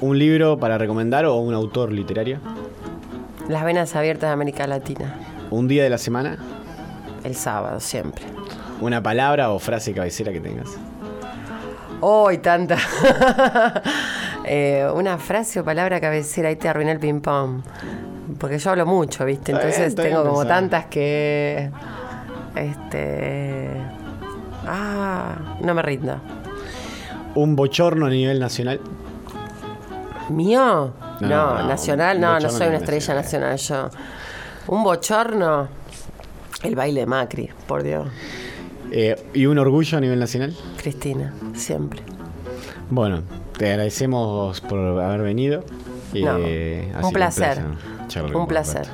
[0.00, 2.38] ¿Un libro para recomendar o un autor literario?
[3.48, 5.14] Las venas abiertas de América Latina.
[5.50, 6.38] ¿Un día de la semana?
[7.24, 8.24] El sábado, siempre.
[8.80, 10.70] ¿Una palabra o frase cabecera que tengas?
[12.00, 12.76] ¡Hoy tanta!
[14.44, 17.62] Eh, una frase o palabra cabecera, ahí te arruiné el ping-pong.
[18.40, 19.52] Porque yo hablo mucho, ¿viste?
[19.52, 20.60] Bien, Entonces bien tengo como pensado.
[20.60, 21.70] tantas que.
[22.56, 23.68] Este.
[24.66, 26.16] Ah, no me rindo.
[27.34, 28.80] ¿Un bochorno a nivel nacional?
[30.28, 30.92] ¿Mío?
[31.20, 33.90] No, No, no, nacional, no, no soy una estrella nacional yo.
[34.68, 35.68] Un bochorno.
[36.62, 38.06] El baile de Macri, por Dios.
[38.90, 40.54] Eh, ¿Y un orgullo a nivel nacional?
[40.76, 42.02] Cristina, siempre.
[42.90, 43.22] Bueno,
[43.56, 45.64] te agradecemos por haber venido.
[46.14, 47.62] No, Eh, un placer.
[48.34, 48.86] Un placer.